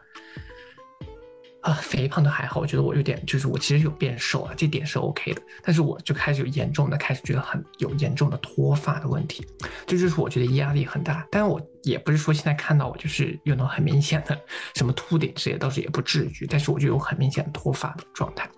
[1.63, 5.41] 啊，肥胖都还好，我觉得我有点，就是我其实有变瘦啊，这点是 OK 的。
[5.63, 9.47] 但是我就开始有严重的，开始觉得很有严重的脱发的问题，
[9.87, 11.25] 这就是我觉得压力很大。
[11.31, 14.37] 但是我也不是说现在看到我就是有那种很明显的
[14.75, 16.45] 什么秃顶这些，倒是也不至于。
[16.49, 18.49] 但是我就有很明显的脱发的状态。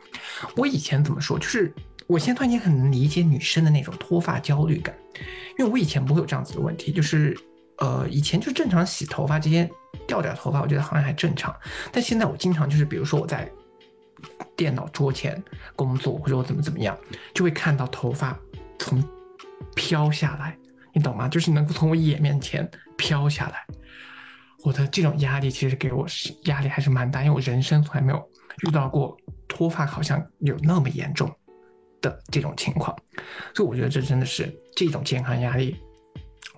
[0.56, 1.38] 我以前怎么说？
[1.38, 1.72] 就是
[2.08, 4.96] 我现在突然间很能理解女生的那种脱发焦虑感，
[5.60, 7.38] 因为我以前不会有这样子的问题，就是
[7.80, 9.70] 呃，以前就正常洗头发这些。
[10.08, 11.56] 掉点头发，我觉得好像还正常。
[11.92, 13.50] 但现在我经常就是，比如说我在
[14.56, 15.42] 电脑桌前
[15.76, 16.96] 工作，或者我怎么怎么样，
[17.34, 18.38] 就会看到头发
[18.78, 19.04] 从
[19.74, 20.56] 飘下来，
[20.94, 21.28] 你懂吗？
[21.28, 23.66] 就是能够从我眼面前飘下来。
[24.64, 28.30] 我的这种压力其实给我是压力还是蛮大，因为我人生从来没有
[28.68, 29.18] 遇到过
[29.48, 31.34] 脱发好像有那么严重
[32.00, 32.96] 的这种情况，
[33.56, 35.76] 所以我觉得这真的是这种健康压力。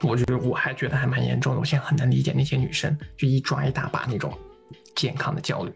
[0.01, 4.31] 我觉得我还觉得还蛮严重的，我现在很难理解那些女生就一抓一大把那种
[4.95, 5.73] 健康的焦虑。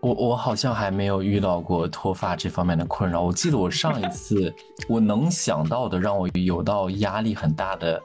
[0.00, 3.20] 我我好像还没有遇到过脱发这方面的困扰。
[3.20, 4.54] 我记得我上一次
[4.88, 8.00] 我能想到的让我有到压力很大的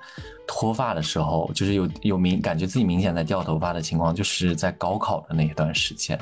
[0.48, 6.20] 脱发的时候，就是有有明感觉自己明显在掉头发的情况，就是在高考的那一段时间。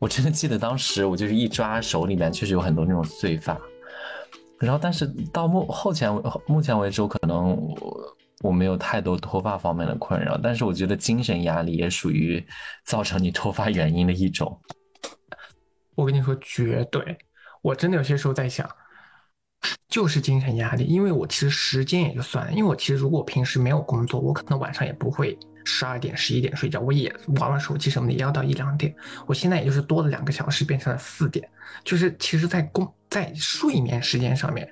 [0.00, 3.56] 我真的记得当时我就是一抓手里面确实有很多那种碎发，
[4.58, 6.10] 然后但是到目后前
[6.46, 8.16] 目前为止，我可能我。
[8.40, 12.44] 我没有太多脱发方面的困扰，但是我觉得精神压力也属于
[12.84, 14.58] 造成你脱发原因的一种。
[15.94, 17.18] 我跟你说，绝对，
[17.60, 18.66] 我真的有些时候在想，
[19.88, 28.94] 就是精神压力，因为我其实时间也就算了，因为我其实如果平时没有工作，我可能晚上也不会十二点、十一点睡觉，我也玩玩手机什么的，也要到一两点。
[29.26, 31.46] 我现在也就是多了两个小时，变成了四点，
[31.84, 34.66] 就是其实，在工在睡眠时间上面。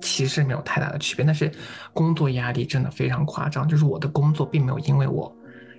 [0.00, 1.50] 其实没有太大的区别，但是
[1.92, 3.66] 工作压力真的非常夸张。
[3.68, 5.34] 就是我的工作并没有因为我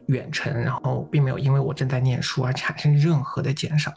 [0.07, 3.93] 远程，然后并没有因为我正在念书而产生任何的减少。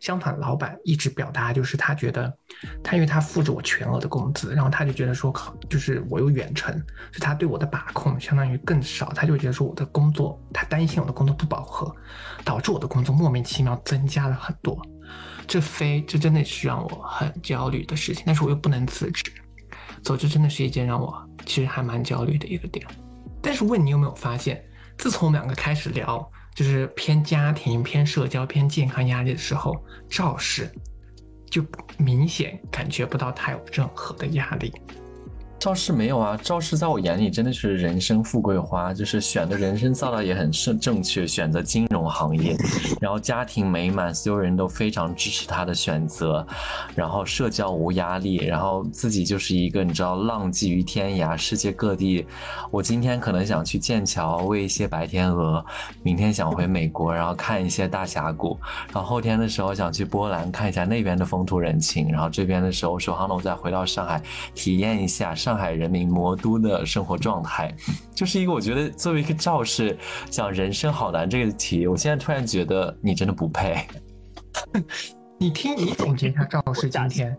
[0.00, 2.36] 相反，老板一直表达就是他觉得，
[2.82, 6.74] 他因为他付着我全额的工资，然后他就觉得说，靠，就是我有远程，
[7.12, 11.94] 所以他对我的把控相当于更少，他就觉得说我的工作，他担心我的工作不饱和，
[12.44, 14.76] 导致我的工作莫名其妙增加了很多。
[15.46, 19.30] 这非这真的是让我很焦虑的事情，但是我又不能辞职，
[20.02, 21.14] 总之真的是一件让我
[21.46, 22.86] 其实还蛮焦虑的一个点。
[23.40, 24.64] 但是问你有没有发现，
[24.98, 29.74] 自从我们两个开始聊，就是偏家庭、偏社交、偏健康压力的时候，
[30.08, 30.70] 赵氏
[31.50, 31.64] 就
[31.98, 34.72] 明显感觉不到他有任何的压力。
[35.62, 42.56] 赵氏没有啊，赵氏在我眼里真的是人生富贵花，就是选的人生造的也很正正确，选择金融行业，
[43.00, 46.44] 然后家庭美满，所有人都非常支持他的选择，
[46.96, 52.26] 然后社交无压力，然后自己就是一个你知道浪迹于天涯，世界各地。
[52.72, 55.64] 我今天可能想去剑桥喂一些白天鹅，
[56.02, 58.58] 明天想回美国，然后看一些大峡谷，
[58.92, 64.20] 然后后天的时候想去波兰看一下那边的风土人情，然后这边的时候说好了，我再回到上海
[64.56, 65.51] 体验一下上。
[65.52, 67.70] 上海人民魔都的生活状态，
[68.14, 69.94] 就是一个我觉得作为一个赵氏
[70.30, 73.86] 讲人生好难这个题，我现在突然觉得你真的不配。
[75.36, 77.36] 你听你总结一下赵氏今天，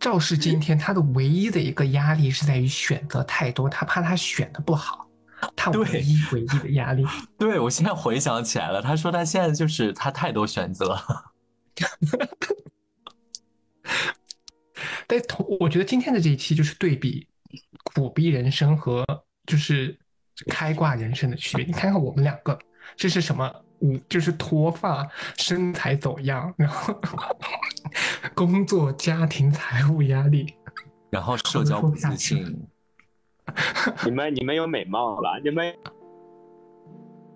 [0.00, 5.06] 赵氏今天他的唯一的一个压力是在于选择太多，他怕他选的不好，
[5.54, 7.04] 他唯一唯一的压力。
[7.36, 10.98] 对我现在回想起来了，他说他现在就是他太多选择。
[15.06, 17.26] 但同我觉得今天的这一期就是对比
[17.84, 19.04] 苦逼人生和
[19.46, 19.96] 就是
[20.48, 21.64] 开挂人生的区别。
[21.64, 22.58] 你看看我们两个，
[22.96, 23.62] 这是什么？
[23.82, 26.98] 嗯，就是脱发、身材走样，然后
[28.34, 30.46] 工作、家庭、财务压力，
[31.10, 32.66] 然后社交不自信。
[34.06, 35.76] 你们你们有美貌了，你们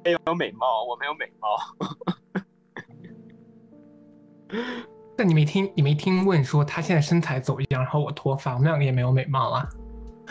[0.02, 1.56] 没有美貌，我没有美貌。
[5.20, 9.68] 那你没听，你没听问说他现在身材走样，然后我脱发，我们两个也没有美貌啊？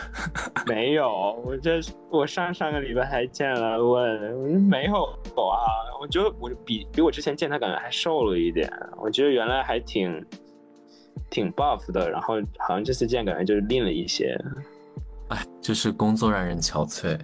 [0.66, 1.78] 没有，我这
[2.10, 4.20] 我上上个礼拜还见了问，
[4.62, 5.62] 没有啊？
[6.00, 10.26] 我觉得我比比我之前见他感觉还瘦了一点，我觉得原来还挺
[11.30, 14.36] 挺 buff 的，然后好像这次见感觉就是练了一些。
[15.28, 17.16] 哎，就是工作让人憔悴。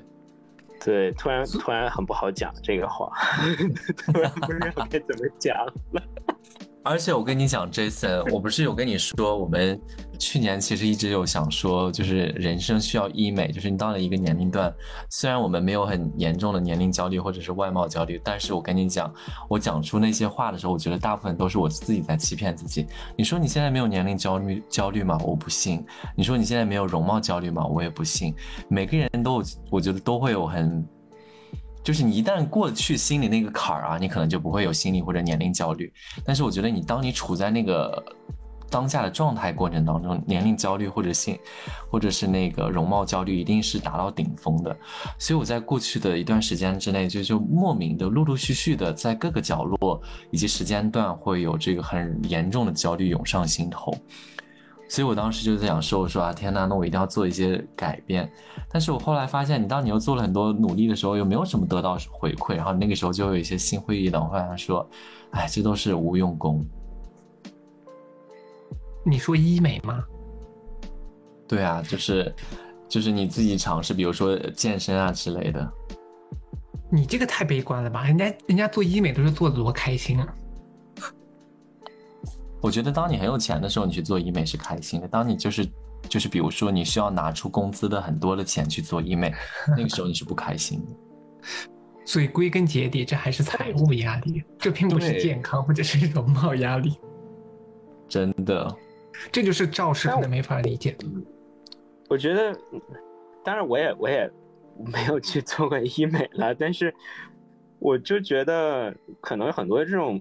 [0.84, 3.10] 对，突然突然很不好讲这个话，
[4.06, 6.02] 突然不知道该怎么讲了。
[6.88, 9.76] 而且我跟你讲，Jason， 我不是有跟你说，我们
[10.20, 14.72] 去年其实一直有想说，就是人生需要医美，就是你到了一个年龄段，
[15.10, 19.12] 虽然我们没有很严重的年龄焦虑或者是外貌焦虑，但是我跟你讲，
[19.50, 22.86] 我讲出那些话的时候，我觉得大部分都是我自己在欺骗自己。
[23.18, 25.18] 你说你现在没有年龄焦虑焦虑吗？
[25.24, 25.84] 我不信。
[26.14, 27.66] 你说你现在没有容貌焦虑吗？
[27.66, 28.32] 我也不信。
[28.68, 30.86] 每个人都，我觉得都会有很。
[31.86, 35.92] 就是你一旦过去心里那个坎儿啊，你可能就不会有心理或者年龄焦虑。
[36.24, 38.04] 但是我觉得你当你处在那个
[38.68, 41.38] 当下的状态过程当中，年龄焦虑或者性，
[41.88, 44.76] 或者是那个容貌焦虑，一定是达到顶峰的。
[45.16, 53.96] 所以我在过去的一段时间之内，就就莫名的陆陆续续的在各个角落以及时间段会有这个很严重的焦虑涌上心头。
[54.88, 58.30] 所以我当时就在想说，我说啊，天呐，那我一定要做一些改变。
[58.70, 64.88] 但是我后来发现，你当你又做了很多努力的时候，又没有什么得到回馈，然后那个时候就有一些心灰意冷，好像说，
[65.32, 66.64] 哎，这都是无用功。
[69.04, 70.04] 你说医美吗？
[71.48, 72.34] 对啊，就是，
[72.88, 75.72] 就是你自己尝试，比如说健身啊之类的。
[76.88, 78.04] 你这个太悲观了吧？
[78.04, 80.34] 人家人家做医美都是做的多开心啊。
[82.60, 85.06] 我觉得当你很有钱的时候，你去做医美是开心的。
[85.06, 85.68] 当你就是
[86.08, 89.32] 就是，比如说你需要拿出工资的很多的钱去做医美，
[89.76, 90.92] 那个时候你是不开心的。
[92.04, 96.98] 所以归根结底，这还是财务压力，这并不是健康或者是容貌压力。
[98.08, 98.74] 真的，
[99.30, 101.06] 这就是赵氏可能没法理解的。
[102.08, 102.58] 我觉得，
[103.44, 104.28] 当然我也我也
[104.76, 106.92] 没有去做过医美了，但是
[107.78, 110.20] 我就觉得可能很多这种。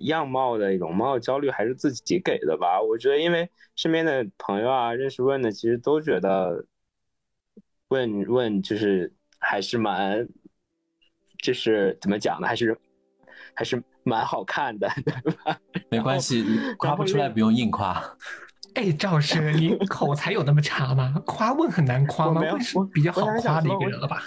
[0.00, 2.80] 样貌的容貌焦虑还是自己给的吧？
[2.80, 6.64] 我觉得，因为身边的朋友啊，认识问的，其实都觉得
[7.88, 10.28] 问问就是还是蛮，
[11.42, 12.46] 就是怎么讲呢？
[12.46, 12.78] 还是
[13.54, 15.58] 还是蛮好看的，对吧？
[15.90, 16.44] 没关系，
[16.78, 18.02] 夸不出来不用硬夸。
[18.74, 21.20] 哎，赵师，你 口才有那么差吗？
[21.26, 22.40] 夸问很难夸吗？
[22.40, 24.22] 问是比较好夸的一个人了吧？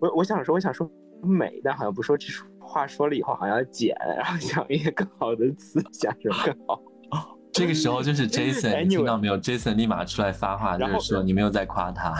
[0.00, 0.88] 我我想说，我想说
[1.22, 2.46] 美，但好像不说这说。
[2.74, 6.82] 话说了以后好像要剪，然后想一些更好的词，想什么更好。
[7.54, 12.12] 这个时候就是 Jason，你听到没有？Jason 立马出来发话，就是说你没有在夸他。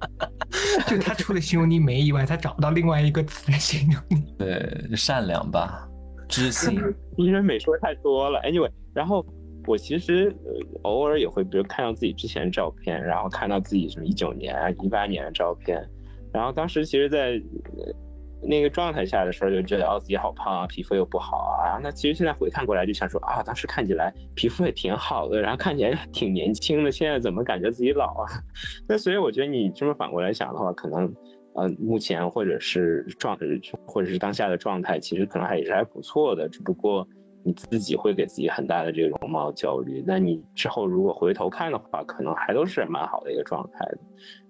[0.88, 4.34] 就他除了形容你美以外，他找不到另外一个词来形容你。
[4.36, 5.88] 对，善良吧，
[6.28, 6.76] 知心。
[7.16, 8.40] 因为美说太多了。
[8.40, 9.24] Anyway，然后
[9.66, 15.80] 我其实呃偶尔也会，比如看到自己之前的照片，然后看到自己什么一九年、一八年的照片，
[16.32, 17.40] 然后当时其实，在
[18.40, 21.80] 那个状态下的时候，就觉得哦自己好胖啊，皮肤又不好啊。
[21.82, 28.26] 那其实现在回看过来，就想说啊，当时看起来皮肤也挺好的，然后看起来挺年轻的，现在怎么感觉自己老啊？
[28.88, 31.12] 那所以我觉得你这么反过来想的话，可能
[31.54, 33.36] 呃目前或者是状
[33.86, 37.06] 或者是当下的状态，其实可能还也是还不错的，只不过
[37.42, 40.02] 你自己会给自己很大的这个容貌焦虑。
[40.06, 43.98] 那你之后如果回头看的话，可能还都是蛮好的一个状态的。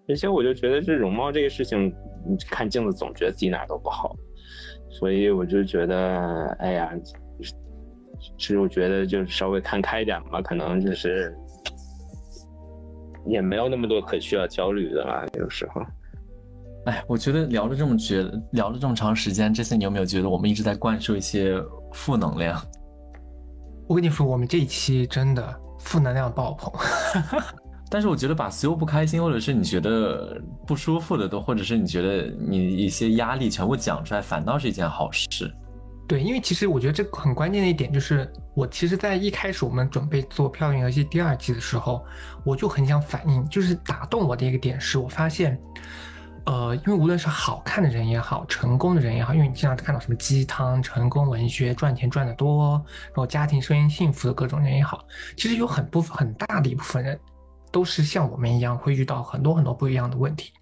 [0.09, 1.95] 而且我就觉得这容貌这个事情，
[2.27, 4.17] 你看镜子总觉得自己哪都不好，
[4.91, 6.91] 所以我就觉得，哎呀，
[8.39, 11.37] 其实我觉得就稍微看开一点吧，可能就是
[13.27, 15.83] 也没有那么多可需要焦虑的了，有时候。
[16.87, 22.59] 哎，我觉得聊了这么觉聊了这么长时间，这次你有没有觉得我们一直在灌输一些负能量？
[23.87, 26.73] 我跟你说，我们这一期真的负能量爆棚。
[27.91, 35.53] 但是我觉得把所有不开心，或者是你觉得不舒服的都，或者是你觉得你一些压力全部讲出来，反倒是一件好事。
[36.07, 42.03] 对，因为其实我觉得这个很关键的一点就是，我其实，在一开始我们准备做《漂亮游戏》第二季的时候，
[42.45, 45.61] 我就很想反映，就是打动我的一个点是，我发现，
[46.47, 55.05] 呃，因为无论是好看的人也好，成功的人也好，因为你经常看到什么鸡汤、成功文学、赚钱赚得多，然后家庭生活幸福的各种人也好，
[55.37, 57.21] 其实有很部分很大的一部分人。
[57.71, 60.53] 都是像我们一样会遇到很多很多不一样的问题。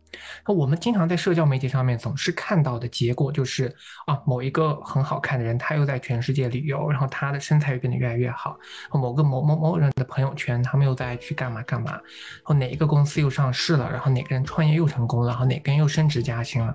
[0.46, 3.74] 那我们经常在社交媒体上面总是看到的结果就是
[4.07, 8.57] 啊，某一个很好看的人，他又在全世界旅游，然后他的身材又变得越来越好。
[8.92, 11.92] 某个某某某人的朋友圈，他们又在去干嘛干嘛。
[11.92, 12.00] 然
[12.44, 16.74] 后哪一个公司又上市了，然后哪个人创业又成功了，然后哪个人又升职加薪了。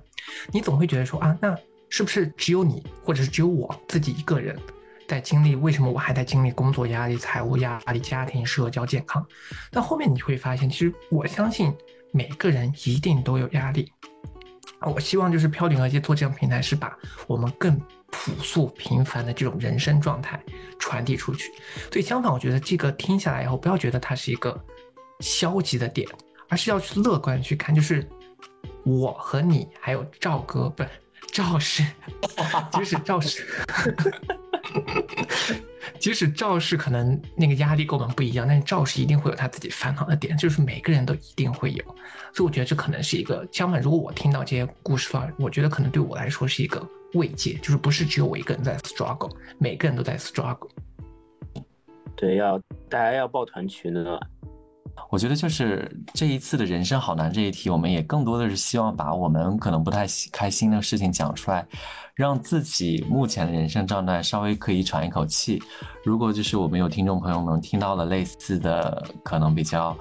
[0.52, 1.58] 你总会觉得说啊，那
[1.90, 4.56] 是不是只有你，或者是只有我自己一个人？
[5.12, 9.22] 在经历为什么我还在经历工作压力、财务压力、家庭、社交、健康？
[9.70, 11.76] 但后面你会发现，其实我相信
[12.14, 13.92] 每个人一定都有压力。
[14.80, 16.98] 我希望就是飘顶和街做这样平台，是把
[17.28, 17.78] 我们更
[18.10, 20.42] 朴素平凡的这种人生状态
[20.80, 21.52] 传递出去。
[21.92, 24.58] 所以相反，我觉得这个听下来以后，不要觉得它是一个
[25.20, 26.08] 消极的点，
[26.48, 27.76] 而是要去乐观去看。
[27.76, 28.08] 就是
[28.86, 30.90] 我和你还有赵哥，不是
[31.34, 31.86] 赵氏，
[32.72, 33.46] 即 使赵氏。
[36.00, 41.84] 即使赵氏可能那个压力跟我们不一样，但是赵氏一定会有他自己烦恼的点，就是每个人都一定会有。
[42.34, 43.82] 所以我觉得这可能是一个相反。
[43.82, 50.70] 如果我听到这些故事的话，我觉得可能对我来说是一个慰藉，就是不是只有我一个人在 struggle，每个人都在 struggle。
[52.16, 52.60] 对，要
[52.90, 54.20] 大家要抱团取暖。
[55.10, 61.66] 我觉得就是这一次的人生好难这一题，我们也更多的是希望把我们可能不太开心的事情讲出来，
[62.16, 65.62] 让自己目前的人生状态稍微可以喘一口气。
[66.04, 69.98] 如果就是我们有听众朋友们听到了类似的，可能比较。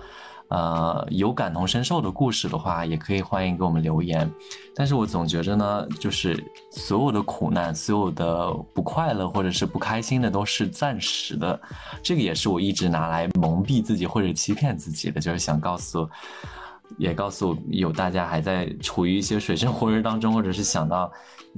[0.50, 4.28] 呃，有感同身受的故事的话，也可以欢迎给我们留言。
[4.74, 6.42] 但是我总觉着呢，就是
[6.72, 11.58] 所有的苦难、所有的不快乐或者是不开心的，都是暂时的。
[12.02, 16.08] 这个也是我一直拿来蒙蔽自己或者欺骗自己的，就是想告诉，
[16.98, 21.12] 也告诉有大家还在处于一些水深火热当中，或者是想到，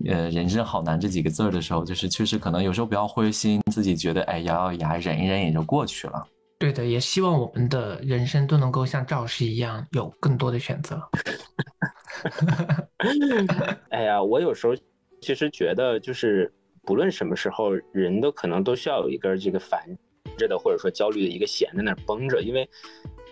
[0.07, 6.23] 呃，人生好难这几个字儿的时候，就是确实可能有时候不要灰心，自己觉得哎，咬咬牙忍一忍也就过去了。
[6.63, 11.03] 对的，也希望我们的人生都能够像赵氏一样有更多的选择。
[13.91, 14.73] 哎呀，我有时候
[15.21, 16.55] 其实觉得，就是
[16.85, 19.81] 不论什么时候，人都可能都需要有一根这个烦
[20.39, 22.41] 着的，或者说焦虑的一个弦在那儿绷着。
[22.41, 22.71] 因为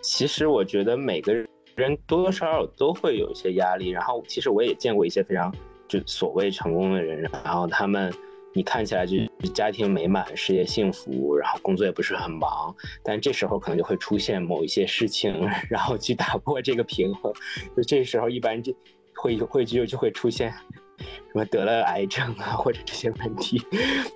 [0.03, 1.33] 其实我觉得每个
[1.77, 3.91] 人多多少少都会有一些压力。
[3.91, 5.55] 然后其实我也见过一些非常
[5.87, 8.13] 就所谓成功的人，然后他们。
[8.53, 9.17] 你看起来就
[9.55, 17.33] 家庭美满，事业幸福，然后工作也不是很忙，但这时候可能就会出现某一些事情，然后去打破这个平衡。
[17.77, 18.75] 就这时候一般就
[19.15, 20.51] 会会就就会出现
[20.99, 23.63] 什么得了癌症啊，或者这些问题。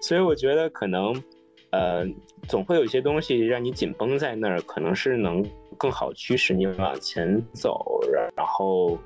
[0.03, 1.15] 所以我觉得可能，
[1.71, 2.05] 呃，
[2.49, 5.45] 总会有一些东西让你紧绷在那儿，可能是能
[5.79, 8.01] 更好驱使你往前走，
[8.37, 8.99] 然后，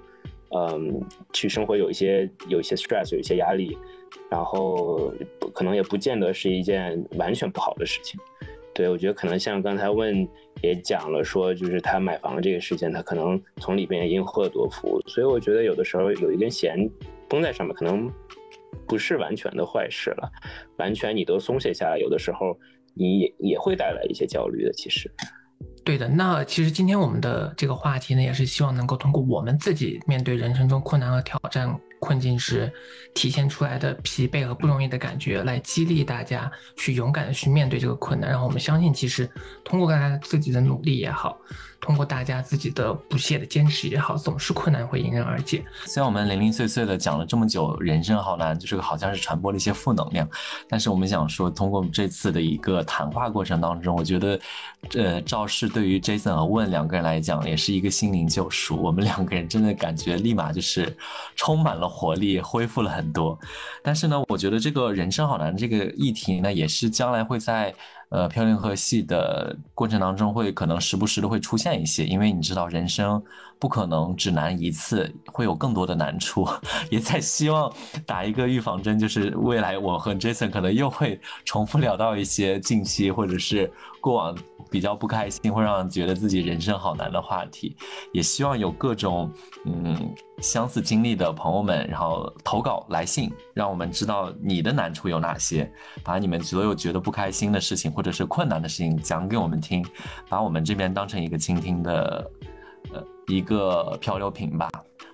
[0.57, 1.01] 嗯，
[1.35, 3.77] 去生活有一些有一些 stress，有一些压力。
[4.31, 5.13] 然后
[5.55, 8.21] 可能也不见得是一件完全不好的事情，
[8.75, 10.29] 对我觉得可能像刚才问
[10.63, 16.89] 也讲了，说就是他买房这个事情，他可能从里边因祸得福，所以我觉得有的时候有一根弦
[17.29, 18.11] 绷在上面，可能
[18.87, 20.31] 不是完全的坏事了。
[20.77, 22.59] 完全你都松懈下来，有的时候
[22.95, 25.11] 你也也会带来一些焦虑的，其实。
[25.89, 32.71] 对的，那其实今天我们的这个话题呢，也是希望能够通过我们自己面对人生中困难和挑战困境时
[33.15, 38.29] 体现出来的疲惫和不容易的感觉，来激励大家去勇敢的去面对这个困难。
[38.29, 39.27] 然后我们相信，其实
[39.65, 41.39] 通过大家自己的努力也好，
[41.81, 45.65] 通过大家自己的不懈的坚持也好，总是困难会迎刃而解。
[45.87, 50.29] 虽然我们零零碎碎的讲了这么久，人生好难，就是好像是传播了一些负能量，
[50.69, 54.39] 但是我们想说，通过这次的一个谈话过程当中，我觉得，
[54.95, 58.83] 呃，赵氏对对于 Jason 和 Win 两个人来讲，也是一个心灵救赎。
[58.83, 60.93] 我们两个人真的感觉立马就是
[61.37, 63.39] 充满了活力，恢复了很多。
[63.81, 67.73] 但是呢，我觉得这个人生好难这个议题呢，也是将来会在。
[68.11, 73.23] 呃，飘零河系的过程当中，会可能时不时的会出现一些，因为你知道，人生
[73.59, 76.49] 不可能只难一次，会有更多的难处。
[76.91, 77.71] 也在希望
[78.07, 84.35] 打一个预防针，就是未来我和 Jason 可能又会重复聊到一些近期或者是过往
[84.71, 87.77] 比较不开心，会让觉得自己人生好难的话题。
[88.13, 89.31] 也希望有各种
[89.67, 95.71] 嗯相似经历的朋友们，然后投稿来信，让我们知道你的难处有哪些，
[96.03, 97.91] 把你们所有觉得不开心的事情。
[97.99, 99.85] 或者是困难的事情讲给我们听，
[100.29, 102.31] 把我们这边当成一个倾听的，
[102.93, 104.71] 呃，一个漂流瓶吧。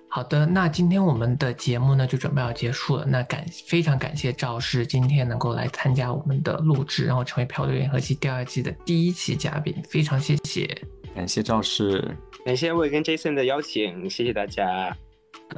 [0.07, 3.05] 好的，那今天我们的节目呢就准备要结束了。
[3.05, 10.69] 那感非常感谢赵氏今天能够来参加我们的录制，然后成为漂流银河系第二季的第一期嘉宾，非常谢谢，
[11.13, 12.15] 感谢赵氏，
[12.45, 14.95] 感谢我跟 Jason 的邀请，谢谢大家。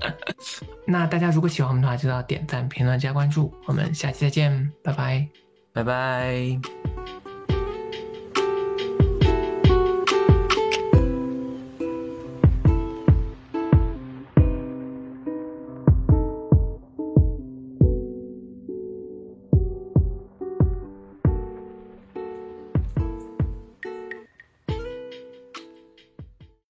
[0.85, 3.53] 那大家如果喜欢我们的话，就要点赞、评论、加关注。
[3.65, 5.27] 我们下期再见，拜拜。
[5.73, 7.16] 拜拜。